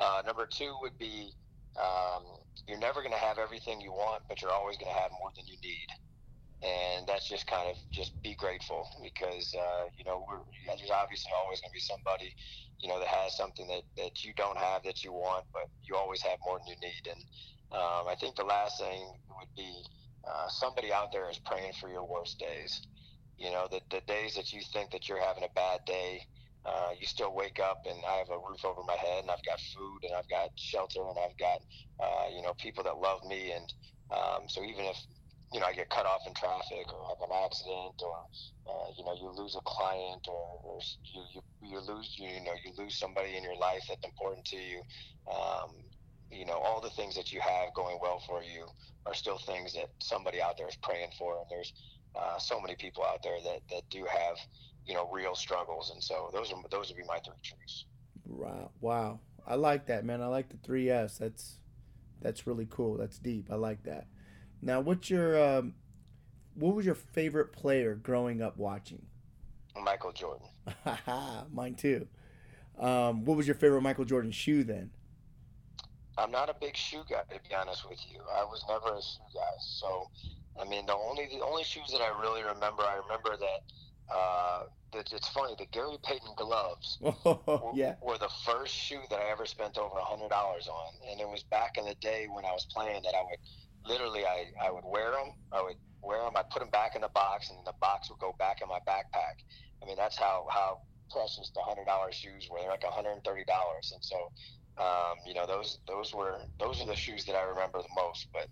Uh, 0.00 0.22
number 0.24 0.46
two 0.46 0.78
would 0.80 0.96
be 0.98 1.34
um, 1.76 2.22
you're 2.66 2.78
never 2.78 3.02
going 3.02 3.14
to 3.14 3.18
have 3.18 3.38
everything 3.38 3.82
you 3.82 3.90
want, 3.90 4.22
but 4.30 4.40
you're 4.40 4.54
always 4.54 4.78
going 4.78 4.90
to 4.94 4.98
have 4.98 5.10
more 5.18 5.34
than 5.34 5.44
you 5.46 5.58
need 5.62 5.88
and 6.64 7.06
that's 7.06 7.28
just 7.28 7.46
kind 7.46 7.68
of 7.70 7.76
just 7.92 8.14
be 8.24 8.34
grateful 8.36 8.88
because 9.04 9.54
uh, 9.54 9.86
you 9.98 10.04
know 10.04 10.24
there's 10.66 10.90
obviously 10.90 11.32
always 11.44 11.60
going 11.60 11.70
to 11.70 11.76
be 11.76 11.84
somebody 11.84 12.32
you 12.80 12.88
know 12.88 12.98
that 13.00 13.08
has 13.08 13.36
something 13.36 13.68
that, 13.68 13.84
that 13.96 14.24
you 14.24 14.32
don't 14.36 14.58
have 14.58 14.82
that 14.84 15.04
you 15.04 15.12
want 15.12 15.44
but 15.52 15.68
you 15.84 15.96
always 15.96 16.22
have 16.22 16.38
more 16.46 16.58
than 16.58 16.74
you 16.74 16.80
need. 16.82 17.04
And 17.06 17.22
um, 17.72 18.08
I 18.08 18.16
think 18.20 18.36
the 18.36 18.44
last 18.44 18.80
thing 18.80 19.06
would 19.38 19.52
be 19.56 19.84
uh, 20.26 20.48
somebody 20.48 20.92
out 20.92 21.12
there 21.12 21.30
is 21.30 21.38
praying 21.44 21.74
for 21.80 21.90
your 21.90 22.06
worst 22.08 22.40
days. 22.40 22.82
You 23.38 23.52
know 23.52 23.68
the, 23.70 23.80
the 23.90 24.02
days 24.08 24.34
that 24.36 24.52
you 24.52 24.62
think 24.72 24.90
that 24.92 25.08
you're 25.08 25.22
having 25.22 25.44
a 25.44 25.52
bad 25.54 25.80
day 25.86 26.22
uh, 26.64 26.92
you 27.00 27.06
still 27.06 27.34
wake 27.34 27.60
up 27.60 27.82
and 27.86 27.98
I 28.08 28.16
have 28.18 28.30
a 28.30 28.38
roof 28.38 28.64
over 28.64 28.82
my 28.86 28.96
head 28.96 29.22
and 29.22 29.30
I've 29.30 29.44
got 29.44 29.60
food 29.76 30.00
and 30.04 30.14
I've 30.16 30.28
got 30.28 30.50
shelter 30.56 31.00
and 31.08 31.18
I've 31.18 31.38
got 31.38 31.60
uh, 32.02 32.28
you 32.34 32.42
know 32.42 32.54
people 32.60 32.84
that 32.84 32.98
love 32.98 33.20
me. 33.28 33.52
And 33.52 33.68
um, 34.12 34.48
so 34.48 34.64
even 34.64 34.86
if 34.86 34.98
you 35.54 35.60
know, 35.60 35.66
I 35.66 35.72
get 35.72 35.88
cut 35.88 36.04
off 36.04 36.26
in 36.26 36.34
traffic 36.34 36.92
or 36.92 37.06
have 37.06 37.22
an 37.22 37.34
accident 37.44 38.02
or, 38.02 38.26
uh, 38.66 38.90
you 38.98 39.04
know, 39.04 39.14
you 39.14 39.30
lose 39.40 39.54
a 39.54 39.60
client 39.60 40.26
or, 40.26 40.58
or 40.64 40.80
you, 41.04 41.22
you, 41.32 41.42
you 41.62 41.78
lose, 41.78 42.16
you, 42.18 42.26
know, 42.44 42.54
you 42.64 42.72
lose 42.76 42.96
somebody 42.96 43.36
in 43.36 43.44
your 43.44 43.54
life 43.56 43.84
that's 43.88 44.04
important 44.04 44.44
to 44.46 44.56
you. 44.56 44.82
Um, 45.32 45.70
you 46.28 46.44
know, 46.44 46.54
all 46.54 46.80
the 46.80 46.90
things 46.90 47.14
that 47.14 47.32
you 47.32 47.40
have 47.40 47.72
going 47.72 47.98
well 48.02 48.20
for 48.26 48.42
you 48.42 48.66
are 49.06 49.14
still 49.14 49.38
things 49.38 49.74
that 49.74 49.90
somebody 50.00 50.42
out 50.42 50.58
there 50.58 50.68
is 50.68 50.74
praying 50.82 51.10
for. 51.16 51.38
And 51.38 51.46
there's 51.48 51.72
uh, 52.16 52.36
so 52.38 52.60
many 52.60 52.74
people 52.74 53.04
out 53.04 53.22
there 53.22 53.38
that, 53.44 53.60
that 53.70 53.82
do 53.90 54.04
have, 54.10 54.36
you 54.84 54.94
know, 54.94 55.08
real 55.12 55.36
struggles. 55.36 55.92
And 55.94 56.02
so 56.02 56.30
those 56.32 56.52
are, 56.52 56.60
those 56.72 56.88
would 56.88 56.96
be 56.96 57.04
my 57.06 57.20
three 57.20 57.34
truths. 57.44 57.84
Wow. 58.26 58.72
Wow. 58.80 59.20
I 59.46 59.54
like 59.54 59.86
that, 59.86 60.04
man. 60.04 60.20
I 60.20 60.26
like 60.26 60.48
the 60.48 60.56
three 60.64 60.90
S. 60.90 61.18
That's, 61.18 61.58
that's 62.20 62.44
really 62.44 62.66
cool. 62.68 62.96
That's 62.96 63.18
deep. 63.18 63.52
I 63.52 63.54
like 63.54 63.84
that. 63.84 64.08
Now, 64.64 64.80
what's 64.80 65.10
your 65.10 65.42
um, 65.42 65.74
what 66.54 66.74
was 66.74 66.86
your 66.86 66.94
favorite 66.94 67.52
player 67.52 67.94
growing 67.94 68.40
up 68.40 68.56
watching? 68.56 69.04
Michael 69.82 70.12
Jordan. 70.12 70.46
Mine 71.52 71.74
too. 71.74 72.08
Um, 72.78 73.24
what 73.24 73.36
was 73.36 73.46
your 73.46 73.56
favorite 73.56 73.82
Michael 73.82 74.06
Jordan 74.06 74.32
shoe 74.32 74.64
then? 74.64 74.90
I'm 76.16 76.30
not 76.30 76.48
a 76.48 76.54
big 76.54 76.76
shoe 76.76 77.02
guy 77.08 77.22
to 77.34 77.48
be 77.48 77.54
honest 77.54 77.88
with 77.88 77.98
you. 78.10 78.20
I 78.34 78.44
was 78.44 78.64
never 78.68 78.96
a 78.96 79.02
shoe 79.02 79.34
guy. 79.34 79.40
So, 79.60 80.08
I 80.58 80.66
mean, 80.66 80.86
the 80.86 80.94
only 80.94 81.26
the 81.26 81.44
only 81.44 81.64
shoes 81.64 81.90
that 81.92 82.00
I 82.00 82.18
really 82.20 82.42
remember, 82.42 82.82
I 82.82 83.00
remember 83.02 83.36
that 83.36 84.14
uh, 84.14 84.62
it's 84.94 85.28
funny. 85.28 85.54
The 85.58 85.66
Gary 85.66 85.98
Payton 86.02 86.34
gloves 86.36 86.98
oh, 87.04 87.72
yeah. 87.74 87.96
were, 88.00 88.12
were 88.12 88.18
the 88.18 88.30
first 88.46 88.74
shoe 88.74 89.00
that 89.10 89.18
I 89.18 89.30
ever 89.30 89.44
spent 89.44 89.76
over 89.76 89.98
a 89.98 90.04
hundred 90.04 90.30
dollars 90.30 90.68
on, 90.68 90.92
and 91.10 91.20
it 91.20 91.28
was 91.28 91.42
back 91.42 91.76
in 91.76 91.84
the 91.84 91.96
day 91.96 92.26
when 92.32 92.44
I 92.44 92.52
was 92.52 92.66
playing 92.70 93.02
that 93.02 93.14
I 93.14 93.22
would 93.28 93.38
literally 93.86 94.24
I, 94.24 94.46
I 94.62 94.70
would 94.70 94.84
wear 94.84 95.10
them. 95.12 95.32
I 95.52 95.62
would 95.62 95.76
wear 96.02 96.22
them. 96.24 96.34
I 96.36 96.42
put 96.42 96.60
them 96.60 96.70
back 96.70 96.94
in 96.94 97.02
the 97.02 97.12
box, 97.14 97.50
and 97.50 97.58
the 97.66 97.74
box 97.80 98.10
would 98.10 98.18
go 98.18 98.34
back 98.38 98.60
in 98.62 98.68
my 98.68 98.80
backpack. 98.88 99.44
I 99.82 99.86
mean, 99.86 99.96
that's 99.96 100.18
how 100.18 100.46
how 100.50 100.78
precious 101.10 101.50
the 101.54 101.60
hundred 101.62 101.86
dollar 101.86 102.12
shoes 102.12 102.48
were. 102.50 102.58
They're 102.60 102.70
like 102.70 102.84
hundred 102.84 103.12
and 103.12 103.24
thirty 103.24 103.44
dollars, 103.44 103.92
and 103.92 104.02
so 104.04 104.16
um, 104.78 105.20
you 105.26 105.34
know 105.34 105.46
those 105.46 105.78
those 105.86 106.14
were 106.14 106.38
those 106.58 106.80
are 106.80 106.86
the 106.86 106.96
shoes 106.96 107.24
that 107.26 107.36
I 107.36 107.42
remember 107.42 107.78
the 107.78 107.94
most. 107.94 108.28
But 108.32 108.48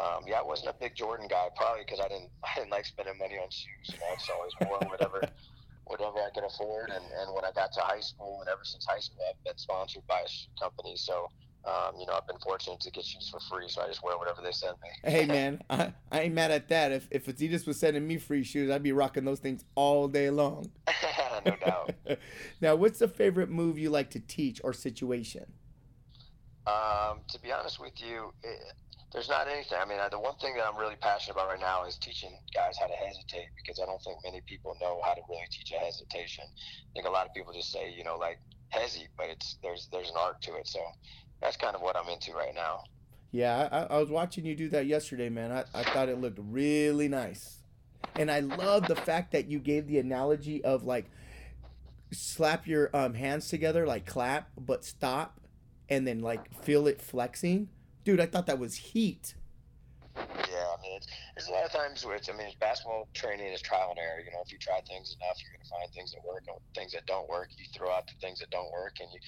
um, 0.00 0.24
yeah, 0.26 0.40
I 0.40 0.42
wasn't 0.42 0.70
a 0.70 0.76
big 0.78 0.94
Jordan 0.94 1.26
guy, 1.28 1.48
probably 1.56 1.84
because 1.84 2.00
I 2.00 2.08
didn't 2.08 2.30
I 2.44 2.60
didn't 2.60 2.70
like 2.70 2.86
spending 2.86 3.18
money 3.18 3.36
on 3.36 3.48
shoes. 3.50 3.88
You 3.92 3.98
know, 3.98 4.12
I 4.12 4.14
just 4.16 4.30
always 4.30 4.52
wore 4.64 4.90
whatever. 4.90 5.20
whatever 5.86 6.16
I 6.16 6.30
could 6.32 6.44
afford, 6.48 6.88
and, 6.88 7.04
and 7.04 7.34
when 7.34 7.44
I 7.44 7.52
got 7.52 7.70
to 7.76 7.80
high 7.80 8.00
school, 8.00 8.40
and 8.40 8.48
ever 8.48 8.64
since 8.64 8.86
high 8.88 9.00
school, 9.00 9.20
I've 9.28 9.44
been 9.44 9.58
sponsored 9.58 10.00
by 10.08 10.20
a 10.24 10.28
shoe 10.28 10.48
company. 10.58 10.96
So 10.96 11.28
um, 11.66 11.94
you 11.98 12.06
know, 12.06 12.12
I've 12.12 12.26
been 12.26 12.38
fortunate 12.38 12.80
to 12.80 12.90
get 12.90 13.04
shoes 13.04 13.30
for 13.30 13.40
free, 13.40 13.68
so 13.68 13.82
I 13.82 13.86
just 13.86 14.02
wear 14.02 14.18
whatever 14.18 14.42
they 14.42 14.52
send 14.52 14.76
me. 14.82 15.10
hey, 15.10 15.24
man, 15.26 15.62
I, 15.70 15.92
I 16.12 16.20
ain't 16.22 16.34
mad 16.34 16.50
at 16.50 16.68
that. 16.68 16.92
If 16.92 17.08
if 17.10 17.26
Adidas 17.26 17.66
was 17.66 17.78
sending 17.78 18.06
me 18.06 18.18
free 18.18 18.44
shoes, 18.44 18.70
I'd 18.70 18.82
be 18.82 18.92
rocking 18.92 19.24
those 19.24 19.40
things 19.40 19.64
all 19.74 20.08
day 20.08 20.30
long. 20.30 20.70
no 21.46 21.56
doubt. 21.56 21.94
now, 22.60 22.74
what's 22.74 22.98
the 22.98 23.08
favorite 23.08 23.50
move 23.50 23.78
you 23.78 23.90
like 23.90 24.10
to 24.10 24.20
teach 24.20 24.60
or 24.62 24.72
situation? 24.72 25.46
Um, 26.66 27.20
to 27.28 27.40
be 27.40 27.52
honest 27.52 27.80
with 27.80 27.94
you, 27.96 28.32
it, 28.42 28.58
there's 29.12 29.28
not 29.28 29.48
anything. 29.48 29.78
I 29.80 29.86
mean, 29.86 30.00
I, 30.00 30.08
the 30.08 30.18
one 30.18 30.36
thing 30.36 30.54
that 30.56 30.66
I'm 30.66 30.76
really 30.76 30.96
passionate 30.96 31.36
about 31.36 31.48
right 31.48 31.60
now 31.60 31.86
is 31.86 31.96
teaching 31.96 32.36
guys 32.52 32.76
how 32.78 32.86
to 32.86 32.94
hesitate 32.94 33.48
because 33.56 33.80
I 33.80 33.86
don't 33.86 34.02
think 34.02 34.18
many 34.24 34.42
people 34.44 34.76
know 34.82 35.00
how 35.04 35.14
to 35.14 35.20
really 35.30 35.46
teach 35.50 35.72
a 35.72 35.78
hesitation. 35.78 36.44
I 36.44 36.90
think 36.92 37.06
a 37.06 37.10
lot 37.10 37.24
of 37.26 37.32
people 37.32 37.52
just 37.54 37.72
say, 37.72 37.94
you 37.96 38.04
know, 38.04 38.16
like 38.16 38.38
hesi, 38.74 39.06
but 39.16 39.26
it's 39.30 39.56
there's 39.62 39.88
there's 39.92 40.10
an 40.10 40.16
art 40.18 40.42
to 40.42 40.56
it. 40.56 40.66
So 40.66 40.80
that's 41.40 41.56
kind 41.56 41.74
of 41.74 41.82
what 41.82 41.96
I'm 41.96 42.08
into 42.08 42.32
right 42.32 42.54
now. 42.54 42.84
Yeah, 43.30 43.68
I, 43.72 43.94
I 43.94 43.98
was 43.98 44.10
watching 44.10 44.44
you 44.46 44.54
do 44.54 44.68
that 44.70 44.86
yesterday, 44.86 45.28
man. 45.28 45.50
I, 45.50 45.64
I 45.74 45.82
thought 45.82 46.08
it 46.08 46.20
looked 46.20 46.38
really 46.40 47.08
nice. 47.08 47.58
And 48.16 48.30
I 48.30 48.40
love 48.40 48.86
the 48.86 48.94
fact 48.94 49.32
that 49.32 49.48
you 49.48 49.58
gave 49.58 49.88
the 49.88 49.98
analogy 49.98 50.62
of 50.64 50.84
like 50.84 51.10
slap 52.12 52.66
your 52.66 52.90
um, 52.94 53.14
hands 53.14 53.48
together, 53.48 53.86
like 53.86 54.06
clap, 54.06 54.50
but 54.56 54.84
stop, 54.84 55.40
and 55.88 56.06
then 56.06 56.20
like 56.20 56.62
feel 56.62 56.86
it 56.86 57.02
flexing. 57.02 57.70
Dude, 58.04 58.20
I 58.20 58.26
thought 58.26 58.46
that 58.46 58.58
was 58.58 58.76
heat. 58.76 59.34
Yeah, 60.16 60.22
I 60.22 60.80
mean, 60.80 60.96
it's, 60.96 61.08
there's 61.34 61.48
a 61.48 61.50
lot 61.50 61.64
of 61.64 61.72
times 61.72 62.04
where 62.04 62.14
it's, 62.14 62.28
I 62.28 62.36
mean, 62.36 62.52
basketball 62.60 63.08
training 63.14 63.52
is 63.52 63.60
trial 63.60 63.90
and 63.90 63.98
error. 63.98 64.20
You 64.24 64.30
know, 64.30 64.42
if 64.44 64.52
you 64.52 64.58
try 64.58 64.80
things 64.86 65.16
enough, 65.20 65.42
you're 65.42 65.50
going 65.50 65.64
to 65.64 65.70
find 65.70 65.90
things 65.92 66.12
that 66.12 66.24
work 66.24 66.44
and 66.46 66.56
things 66.76 66.92
that 66.92 67.04
don't 67.06 67.28
work. 67.28 67.48
You 67.56 67.64
throw 67.74 67.90
out 67.90 68.06
the 68.06 68.14
things 68.20 68.38
that 68.38 68.50
don't 68.50 68.70
work, 68.70 68.98
and 69.00 69.08
you 69.12 69.18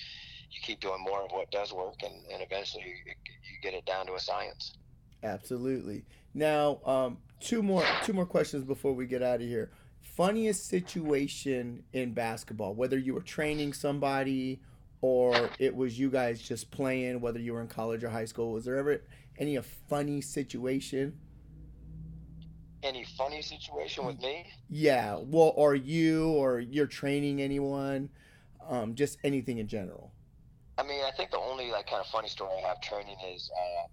you 0.51 0.61
keep 0.63 0.81
doing 0.81 1.03
more 1.03 1.23
of 1.23 1.31
what 1.31 1.51
does 1.51 1.73
work, 1.73 2.03
and, 2.03 2.15
and 2.33 2.43
eventually 2.43 2.85
you, 2.85 2.95
you 3.07 3.61
get 3.63 3.75
it 3.75 3.85
down 3.85 4.07
to 4.07 4.15
a 4.15 4.21
science. 4.21 4.77
Absolutely. 5.23 6.05
Now, 6.35 6.81
um, 6.85 7.19
two 7.41 7.63
more 7.63 7.85
two 8.05 8.13
more 8.13 8.27
questions 8.27 8.65
before 8.65 8.93
we 8.93 9.07
get 9.07 9.23
out 9.23 9.37
of 9.37 9.47
here. 9.47 9.71
Funniest 10.01 10.69
situation 10.69 11.83
in 11.93 12.15
basketball, 12.15 12.75
whether 12.75 12.99
you 12.99 13.15
were 13.15 13.21
training 13.21 13.73
somebody 13.73 14.61
or 15.03 15.51
it 15.59 15.75
was 15.75 15.99
you 15.99 16.11
guys 16.11 16.41
just 16.41 16.71
playing, 16.71 17.21
whether 17.21 17.39
you 17.39 17.53
were 17.53 17.61
in 17.61 17.69
college 17.69 18.03
or 18.03 18.09
high 18.09 18.25
school. 18.25 18.53
Was 18.53 18.65
there 18.65 18.77
ever 18.77 19.03
any 19.39 19.57
a 19.57 19.63
funny 19.63 20.21
situation? 20.21 21.19
Any 22.83 23.05
funny 23.17 23.43
situation 23.43 24.07
with 24.07 24.21
me? 24.21 24.47
Yeah. 24.71 25.19
Well, 25.21 25.53
or 25.57 25.75
you, 25.75 26.31
or 26.31 26.61
you're 26.61 26.87
training 26.87 27.43
anyone, 27.43 28.11
um, 28.69 28.95
just 28.95 29.19
anything 29.25 29.59
in 29.59 29.67
general. 29.67 30.13
I 30.79 30.83
mean, 30.83 31.01
I 31.05 31.11
think 31.17 31.31
the 31.31 31.39
only 31.41 31.71
like 31.71 31.87
kind 31.89 32.01
of 32.01 32.07
funny 32.09 32.29
story 32.29 32.53
I 32.63 32.69
have 32.69 32.81
training 32.81 33.17
is, 33.33 33.51
uh, 33.57 33.87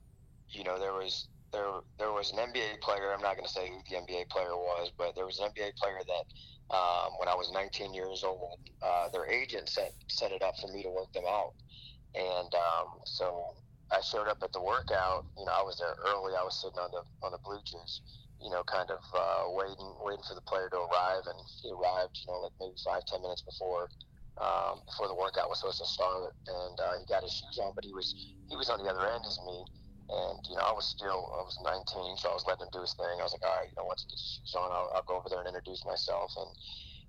you 0.49 0.63
know, 0.63 0.77
there 0.79 0.93
was 0.93 1.27
there 1.53 1.79
there 1.97 2.11
was 2.11 2.31
an 2.33 2.39
NBA 2.39 2.81
player. 2.81 3.13
I'm 3.13 3.21
not 3.21 3.35
going 3.35 3.47
to 3.47 3.51
say 3.53 3.69
who 3.69 3.79
the 3.89 3.95
NBA 4.03 4.29
player 4.29 4.55
was, 4.55 4.91
but 4.97 5.15
there 5.15 5.25
was 5.25 5.39
an 5.39 5.47
NBA 5.51 5.77
player 5.79 5.99
that 6.03 6.25
um, 6.75 7.15
when 7.19 7.29
I 7.29 7.35
was 7.35 7.51
19 7.53 7.93
years 7.93 8.23
old, 8.23 8.59
uh, 8.81 9.07
their 9.13 9.29
agent 9.31 9.69
set 9.69 9.93
set 10.09 10.31
it 10.31 10.41
up 10.41 10.55
for 10.59 10.67
me 10.73 10.83
to 10.83 10.89
work 10.89 11.11
them 11.13 11.23
out, 11.27 11.53
and 12.15 12.51
um, 12.53 12.99
so 13.05 13.55
I 13.91 14.01
showed 14.01 14.27
up 14.27 14.39
at 14.43 14.51
the 14.51 14.61
workout. 14.61 15.23
You 15.37 15.45
know, 15.45 15.53
I 15.55 15.63
was 15.63 15.79
there 15.79 15.95
early. 16.03 16.33
I 16.35 16.43
was 16.43 16.59
sitting 16.59 16.79
on 16.79 16.91
the 16.91 17.03
on 17.25 17.31
the 17.31 17.39
bleachers, 17.47 18.01
you 18.41 18.49
know, 18.49 18.63
kind 18.67 18.91
of 18.91 18.99
uh, 19.15 19.55
waiting 19.55 19.95
waiting 20.03 20.25
for 20.27 20.35
the 20.35 20.43
player 20.43 20.67
to 20.67 20.83
arrive, 20.83 21.23
and 21.31 21.39
he 21.61 21.71
arrived, 21.71 22.19
you 22.27 22.33
know, 22.33 22.43
like 22.43 22.55
maybe 22.59 22.75
five 22.83 23.05
ten 23.07 23.21
minutes 23.21 23.43
before 23.47 23.87
um, 24.41 24.81
before 24.85 25.07
the 25.07 25.15
workout 25.17 25.49
was 25.49 25.59
supposed 25.59 25.81
to 25.81 25.89
start, 25.89 26.33
and 26.47 26.75
uh, 26.79 26.97
he 26.99 27.05
got 27.05 27.23
his 27.23 27.33
shoes 27.33 27.59
on, 27.61 27.73
but 27.75 27.85
he 27.85 27.93
was 27.93 28.13
he 28.49 28.55
was 28.55 28.69
on 28.69 28.81
the 28.81 28.89
other 28.89 29.05
end 29.05 29.23
as 29.25 29.39
me 29.45 29.65
and, 30.11 30.37
you 30.51 30.55
know, 30.59 30.65
I 30.67 30.75
was 30.75 30.85
still, 30.85 31.31
I 31.31 31.41
was 31.47 31.55
19, 31.63 32.19
so 32.19 32.29
I 32.29 32.35
was 32.35 32.43
letting 32.43 32.67
him 32.67 32.75
do 32.75 32.83
his 32.83 32.93
thing. 32.93 33.17
I 33.17 33.23
was 33.23 33.31
like, 33.31 33.45
all 33.45 33.55
right, 33.55 33.69
you 33.71 33.77
know, 33.79 33.87
once 33.87 34.03
he 34.03 34.11
gets 34.11 34.21
his 34.21 34.31
shoes 34.43 34.53
on, 34.59 34.67
I'll, 34.69 34.91
I'll 34.99 35.07
go 35.07 35.15
over 35.15 35.31
there 35.31 35.39
and 35.39 35.47
introduce 35.47 35.81
myself. 35.87 36.35
And, 36.35 36.51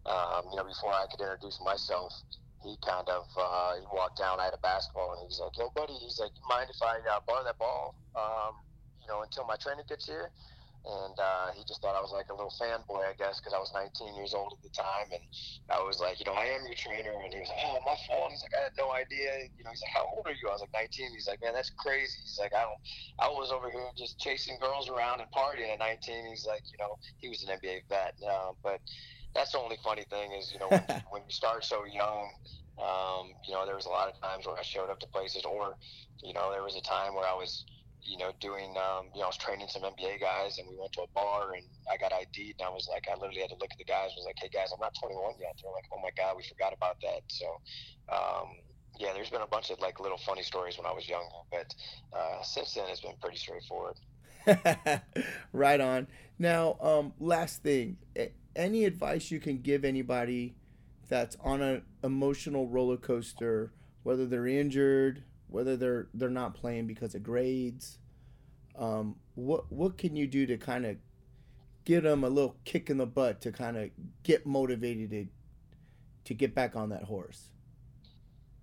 um, 0.06 0.42
you 0.48 0.56
know, 0.56 0.64
before 0.64 0.94
I 0.94 1.10
could 1.10 1.18
introduce 1.18 1.58
myself, 1.58 2.14
he 2.62 2.78
kind 2.86 3.04
of, 3.10 3.26
uh, 3.34 3.82
he 3.82 3.84
walked 3.90 4.22
down, 4.22 4.38
I 4.38 4.48
had 4.48 4.56
a 4.56 4.62
basketball, 4.62 5.18
and 5.18 5.26
he's 5.26 5.42
like, 5.42 5.52
yo, 5.58 5.74
buddy, 5.74 5.98
he's 5.98 6.22
like, 6.22 6.32
mind 6.46 6.70
if 6.70 6.78
I 6.80 7.02
uh, 7.02 7.20
borrow 7.26 7.42
that 7.44 7.58
ball, 7.58 7.98
um, 8.14 8.54
you 9.02 9.10
know, 9.10 9.20
until 9.26 9.44
my 9.44 9.58
trainer 9.58 9.84
gets 9.84 10.06
here? 10.06 10.30
And 10.84 11.16
uh, 11.16 11.48
he 11.56 11.64
just 11.64 11.80
thought 11.80 11.96
I 11.96 12.04
was 12.04 12.12
like 12.12 12.28
a 12.28 12.36
little 12.36 12.52
fanboy, 12.60 13.08
I 13.08 13.16
guess, 13.16 13.40
because 13.40 13.56
I 13.56 13.60
was 13.60 13.72
19 13.72 14.12
years 14.20 14.36
old 14.36 14.52
at 14.52 14.60
the 14.60 14.68
time, 14.76 15.08
and 15.08 15.24
I 15.72 15.80
was 15.80 15.96
like, 15.96 16.20
you 16.20 16.28
know, 16.28 16.36
I 16.36 16.52
am 16.52 16.60
your 16.68 16.76
trainer, 16.76 17.16
and 17.16 17.32
he 17.32 17.40
was 17.40 17.48
like, 17.48 17.64
oh, 17.64 17.80
my 17.88 17.96
fault. 18.04 18.28
He's 18.28 18.44
like, 18.44 18.52
I 18.52 18.68
had 18.68 18.76
no 18.76 18.92
idea. 18.92 19.48
You 19.56 19.64
know, 19.64 19.72
he's 19.72 19.80
like, 19.80 19.96
how 19.96 20.04
old 20.12 20.28
are 20.28 20.36
you? 20.36 20.44
I 20.52 20.52
was 20.52 20.60
like 20.60 20.76
19. 20.76 21.16
He's 21.16 21.24
like, 21.24 21.40
man, 21.40 21.56
that's 21.56 21.72
crazy. 21.80 22.20
He's 22.20 22.36
like, 22.36 22.52
I 22.52 22.68
don't, 22.68 22.80
I 23.16 23.32
was 23.32 23.48
over 23.48 23.72
here 23.72 23.88
just 23.96 24.20
chasing 24.20 24.60
girls 24.60 24.92
around 24.92 25.24
and 25.24 25.30
partying 25.32 25.72
at 25.72 25.80
19. 25.80 26.28
He's 26.28 26.44
like, 26.44 26.68
you 26.68 26.76
know, 26.76 27.00
he 27.16 27.32
was 27.32 27.40
an 27.48 27.56
NBA 27.56 27.88
vet, 27.88 28.12
uh, 28.20 28.52
but 28.60 28.84
that's 29.32 29.52
the 29.56 29.58
only 29.58 29.80
funny 29.80 30.04
thing 30.12 30.32
is, 30.36 30.52
you 30.52 30.60
know, 30.60 30.68
when, 30.68 30.84
when 31.10 31.22
you 31.24 31.32
start 31.32 31.64
so 31.64 31.84
young. 31.88 32.28
Um, 32.74 33.30
you 33.46 33.54
know, 33.54 33.64
there 33.66 33.78
was 33.78 33.86
a 33.86 33.94
lot 33.94 34.08
of 34.10 34.18
times 34.18 34.46
where 34.46 34.58
I 34.58 34.62
showed 34.62 34.90
up 34.90 34.98
to 35.00 35.06
places, 35.14 35.46
or, 35.46 35.78
you 36.22 36.34
know, 36.34 36.50
there 36.50 36.62
was 36.62 36.74
a 36.74 36.82
time 36.82 37.14
where 37.14 37.26
I 37.26 37.34
was, 37.34 37.64
you 38.04 38.18
know, 38.18 38.32
doing, 38.40 38.74
um, 38.76 39.08
you 39.14 39.20
know, 39.20 39.24
I 39.24 39.32
was 39.32 39.36
training 39.36 39.68
some 39.68 39.82
NBA 39.82 40.20
guys 40.20 40.58
and 40.58 40.68
we 40.68 40.76
went 40.78 40.92
to 40.92 41.02
a 41.02 41.06
bar 41.14 41.54
and 41.54 41.64
I 41.90 41.96
got 41.96 42.12
ID'd 42.12 42.56
and 42.58 42.66
I 42.66 42.70
was 42.70 42.88
like, 42.90 43.06
I 43.10 43.14
literally 43.14 43.40
had 43.40 43.50
to 43.50 43.56
look 43.56 43.70
at 43.72 43.78
the 43.78 43.84
guys. 43.84 44.10
I 44.12 44.16
was 44.16 44.26
like, 44.26 44.36
hey 44.38 44.48
guys, 44.52 44.70
I'm 44.72 44.80
not 44.80 44.94
21 45.00 45.34
yet. 45.40 45.56
They're 45.62 45.72
like, 45.72 45.84
oh 45.92 46.00
my 46.02 46.10
God, 46.16 46.36
we 46.36 46.44
forgot 46.44 46.72
about 46.72 47.00
that. 47.00 47.22
So, 47.28 47.46
um, 48.12 48.48
yeah, 48.98 49.12
there's 49.14 49.30
been 49.30 49.42
a 49.42 49.46
bunch 49.46 49.70
of 49.70 49.80
like 49.80 50.00
little 50.00 50.18
funny 50.18 50.42
stories 50.42 50.76
when 50.76 50.86
I 50.86 50.92
was 50.92 51.08
younger, 51.08 51.26
but 51.50 51.74
uh, 52.12 52.42
since 52.42 52.74
then 52.74 52.84
it's 52.88 53.00
been 53.00 53.16
pretty 53.20 53.38
straightforward. 53.38 53.96
right 55.52 55.80
on. 55.80 56.06
Now, 56.38 56.76
um, 56.80 57.12
last 57.18 57.62
thing, 57.62 57.96
any 58.54 58.84
advice 58.84 59.30
you 59.30 59.40
can 59.40 59.58
give 59.58 59.84
anybody 59.84 60.54
that's 61.08 61.36
on 61.42 61.62
an 61.62 61.82
emotional 62.02 62.68
roller 62.68 62.96
coaster, 62.96 63.72
whether 64.02 64.26
they're 64.26 64.46
injured, 64.46 65.22
whether 65.54 65.76
they're 65.76 66.08
they're 66.14 66.28
not 66.28 66.54
playing 66.54 66.88
because 66.88 67.14
of 67.14 67.22
grades. 67.22 67.98
Um, 68.76 69.14
what 69.36 69.70
what 69.70 69.96
can 69.96 70.16
you 70.16 70.26
do 70.26 70.46
to 70.46 70.56
kind 70.56 70.84
of 70.84 70.96
give 71.84 72.02
them 72.02 72.24
a 72.24 72.28
little 72.28 72.56
kick 72.64 72.90
in 72.90 72.98
the 72.98 73.06
butt 73.06 73.40
to 73.42 73.52
kind 73.52 73.76
of 73.76 73.90
get 74.24 74.44
motivated 74.44 75.10
to, 75.10 75.26
to 76.24 76.34
get 76.34 76.56
back 76.56 76.74
on 76.74 76.88
that 76.88 77.04
horse? 77.04 77.50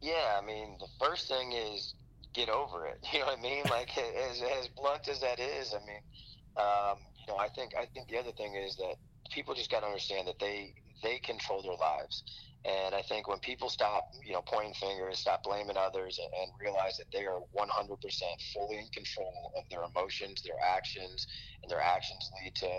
Yeah, 0.02 0.38
I 0.38 0.46
mean, 0.46 0.76
the 0.82 0.88
first 1.00 1.30
thing 1.30 1.54
is 1.54 1.96
get 2.34 2.50
over 2.50 2.86
it. 2.88 3.00
You 3.14 3.20
know 3.20 3.28
what 3.28 3.40
I 3.40 3.42
mean? 3.42 3.64
Like 3.70 3.98
as 3.98 4.42
as 4.60 4.68
blunt 4.68 5.08
as 5.08 5.22
that 5.22 5.40
is, 5.40 5.74
I 5.74 5.80
mean, 5.88 6.02
um, 6.58 6.98
you 7.18 7.28
know, 7.28 7.38
I 7.38 7.48
think 7.48 7.72
I 7.74 7.86
think 7.86 8.10
the 8.10 8.18
other 8.18 8.34
thing 8.34 8.56
is 8.56 8.76
that 8.76 8.96
people 9.32 9.56
just 9.56 9.72
got 9.72 9.80
to 9.80 9.86
understand 9.86 10.28
that 10.28 10.40
they 10.40 10.74
they 11.02 11.20
control 11.20 11.62
their 11.62 11.78
lives 11.78 12.24
and 12.64 12.94
I 12.94 13.02
think 13.02 13.28
when 13.28 13.40
people 13.40 13.70
stop, 13.70 14.06
you 14.24 14.34
know, 14.34 14.44
pointing 14.46 14.74
fingers, 14.76 15.20
stop 15.20 15.44
blaming 15.44 15.78
others, 15.78 16.20
and, 16.20 16.30
and 16.42 16.52
realize 16.62 16.98
that 16.98 17.08
they 17.12 17.26
are 17.26 17.40
100% 17.58 17.68
fully 18.54 18.78
in 18.78 18.88
control 18.94 19.52
of 19.58 19.64
their 19.72 19.82
emotions, 19.84 20.44
their 20.44 20.62
actions, 20.62 21.26
and 21.64 21.72
their 21.72 21.82
actions 21.82 22.30
lead 22.44 22.54
to 22.56 22.70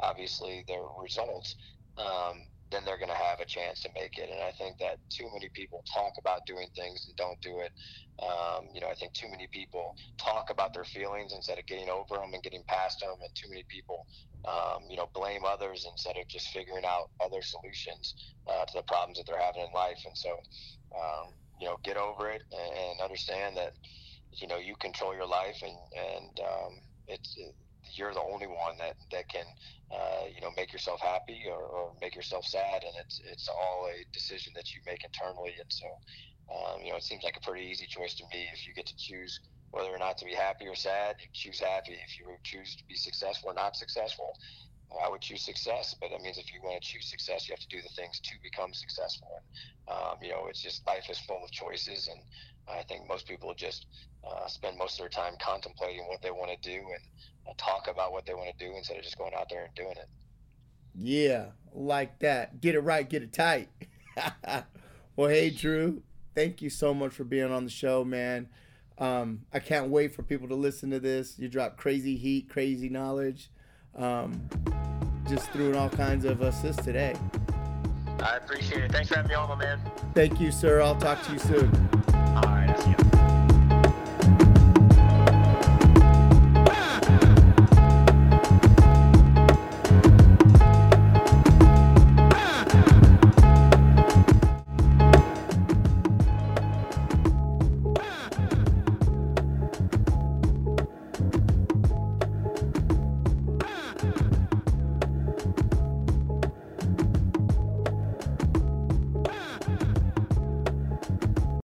obviously 0.00 0.64
their 0.68 0.82
results, 1.00 1.56
um, 1.98 2.46
then 2.72 2.84
they're 2.84 2.98
going 2.98 3.12
to 3.12 3.14
have 3.14 3.40
a 3.40 3.46
chance 3.46 3.80
to 3.82 3.90
make 3.94 4.18
it. 4.18 4.30
And 4.32 4.40
I 4.40 4.52
think 4.56 4.78
that 4.78 4.98
too 5.10 5.28
many 5.32 5.50
people 5.54 5.84
talk 5.92 6.14
about 6.18 6.46
doing 6.46 6.68
things 6.74 7.04
and 7.06 7.16
don't 7.16 7.40
do 7.42 7.60
it. 7.60 7.72
Um, 8.22 8.68
you 8.74 8.80
know, 8.80 8.88
I 8.88 8.94
think 8.94 9.12
too 9.12 9.28
many 9.30 9.48
people 9.52 9.94
talk 10.18 10.50
about 10.50 10.74
their 10.74 10.84
feelings 10.84 11.32
instead 11.34 11.58
of 11.58 11.66
getting 11.66 11.88
over 11.88 12.16
them 12.16 12.34
and 12.34 12.42
getting 12.42 12.64
past 12.68 13.00
them, 13.00 13.14
and 13.20 13.30
too 13.34 13.48
many 13.50 13.64
people, 13.68 14.06
um, 14.48 14.88
you 14.88 14.96
know, 14.96 15.08
blame 15.14 15.44
others 15.44 15.86
instead 15.90 16.16
of 16.16 16.26
just 16.28 16.48
figuring 16.48 16.84
out 16.84 17.10
other 17.20 17.42
solutions 17.42 18.14
uh, 18.48 18.64
to 18.64 18.74
the 18.78 18.86
problems 18.88 19.18
that 19.18 19.26
they're 19.26 19.40
having 19.40 19.62
in 19.62 19.72
life. 19.74 20.00
And 20.06 20.16
so, 20.16 20.30
um, 20.96 21.34
you 21.60 21.66
know, 21.66 21.76
get 21.84 21.96
over 21.96 22.30
it 22.30 22.42
and 22.52 23.00
understand 23.02 23.56
that, 23.56 23.72
you 24.40 24.48
know, 24.48 24.58
you 24.58 24.74
control 24.80 25.14
your 25.14 25.28
life 25.28 25.60
and 25.62 25.76
and 25.96 26.40
um, 26.40 26.72
it's 27.08 27.34
it, 27.36 27.54
you're 27.96 28.14
the 28.14 28.20
only 28.20 28.46
one 28.46 28.76
that 28.78 28.96
that 29.10 29.28
can 29.28 29.44
uh, 29.90 30.24
you 30.34 30.40
know 30.40 30.50
make 30.56 30.72
yourself 30.72 31.00
happy 31.00 31.42
or, 31.48 31.62
or, 31.62 31.92
make 32.00 32.14
yourself 32.14 32.44
sad 32.44 32.82
and 32.82 32.94
it's 33.00 33.20
it's 33.24 33.48
all 33.48 33.86
a 33.86 34.04
decision 34.12 34.52
that 34.56 34.74
you 34.74 34.80
make 34.86 35.04
internally 35.04 35.52
and 35.58 35.68
so 35.68 35.86
um, 36.54 36.82
you 36.82 36.90
know 36.90 36.96
it 36.96 37.02
seems 37.02 37.24
like 37.24 37.36
a 37.36 37.40
pretty 37.40 37.66
easy 37.66 37.86
choice 37.86 38.14
to 38.14 38.24
me 38.32 38.46
if 38.52 38.66
you 38.66 38.74
get 38.74 38.86
to 38.86 38.96
choose 38.96 39.40
whether 39.72 39.88
or 39.88 39.98
not 39.98 40.18
to 40.18 40.26
be 40.26 40.34
happy 40.34 40.66
or 40.66 40.74
sad. 40.74 41.16
You 41.18 41.26
choose 41.32 41.58
happy. 41.58 41.92
If 41.92 42.20
you 42.20 42.26
choose 42.44 42.76
to 42.76 42.84
be 42.88 42.94
successful 42.94 43.50
or 43.50 43.54
not 43.54 43.74
successful 43.74 44.36
I 45.02 45.08
would 45.08 45.20
choose 45.20 45.42
success, 45.42 45.94
but 46.00 46.10
that 46.10 46.20
means 46.22 46.38
if 46.38 46.52
you 46.52 46.60
want 46.62 46.82
to 46.82 46.88
choose 46.88 47.06
success, 47.06 47.48
you 47.48 47.52
have 47.52 47.60
to 47.60 47.68
do 47.68 47.82
the 47.82 47.88
things 47.90 48.20
to 48.20 48.30
become 48.42 48.72
successful. 48.74 49.28
And 49.88 49.96
um, 49.96 50.16
you 50.22 50.30
know, 50.30 50.46
it's 50.48 50.62
just 50.62 50.86
life 50.86 51.08
is 51.10 51.18
full 51.20 51.42
of 51.44 51.50
choices, 51.50 52.08
and 52.08 52.20
I 52.68 52.82
think 52.84 53.08
most 53.08 53.26
people 53.26 53.54
just 53.54 53.86
uh, 54.24 54.46
spend 54.46 54.78
most 54.78 54.94
of 54.94 54.98
their 55.00 55.08
time 55.08 55.34
contemplating 55.40 56.06
what 56.08 56.22
they 56.22 56.30
want 56.30 56.50
to 56.50 56.68
do 56.68 56.76
and 56.76 57.02
uh, 57.48 57.52
talk 57.56 57.88
about 57.88 58.12
what 58.12 58.26
they 58.26 58.34
want 58.34 58.56
to 58.56 58.64
do 58.64 58.76
instead 58.76 58.96
of 58.98 59.04
just 59.04 59.18
going 59.18 59.34
out 59.34 59.48
there 59.50 59.64
and 59.64 59.74
doing 59.74 59.92
it. 59.96 60.08
Yeah, 60.94 61.46
like 61.72 62.18
that. 62.20 62.60
Get 62.60 62.74
it 62.74 62.80
right, 62.80 63.08
get 63.08 63.22
it 63.22 63.32
tight. 63.32 63.68
well, 65.16 65.28
hey, 65.28 65.50
Drew, 65.50 66.02
thank 66.34 66.62
you 66.62 66.70
so 66.70 66.92
much 66.92 67.12
for 67.12 67.24
being 67.24 67.50
on 67.50 67.64
the 67.64 67.70
show, 67.70 68.04
man. 68.04 68.48
Um, 68.98 69.46
I 69.52 69.58
can't 69.58 69.88
wait 69.88 70.14
for 70.14 70.22
people 70.22 70.48
to 70.48 70.54
listen 70.54 70.90
to 70.90 71.00
this. 71.00 71.38
You 71.38 71.48
drop 71.48 71.76
crazy 71.76 72.16
heat, 72.16 72.48
crazy 72.48 72.88
knowledge. 72.88 73.50
Um, 73.94 74.48
just 75.32 75.50
threw 75.50 75.70
in 75.70 75.76
all 75.76 75.88
kinds 75.88 76.26
of 76.26 76.42
assists 76.42 76.84
today. 76.84 77.16
I 78.20 78.36
appreciate 78.36 78.84
it. 78.84 78.92
Thanks 78.92 79.08
for 79.08 79.16
having 79.16 79.30
me 79.30 79.34
on, 79.34 79.48
my 79.48 79.54
man. 79.54 79.80
Thank 80.12 80.38
you, 80.38 80.52
sir. 80.52 80.82
I'll 80.82 80.96
talk 80.96 81.22
to 81.22 81.32
you 81.32 81.38
soon. 81.38 81.70
All 82.14 82.42
right. 82.42 83.31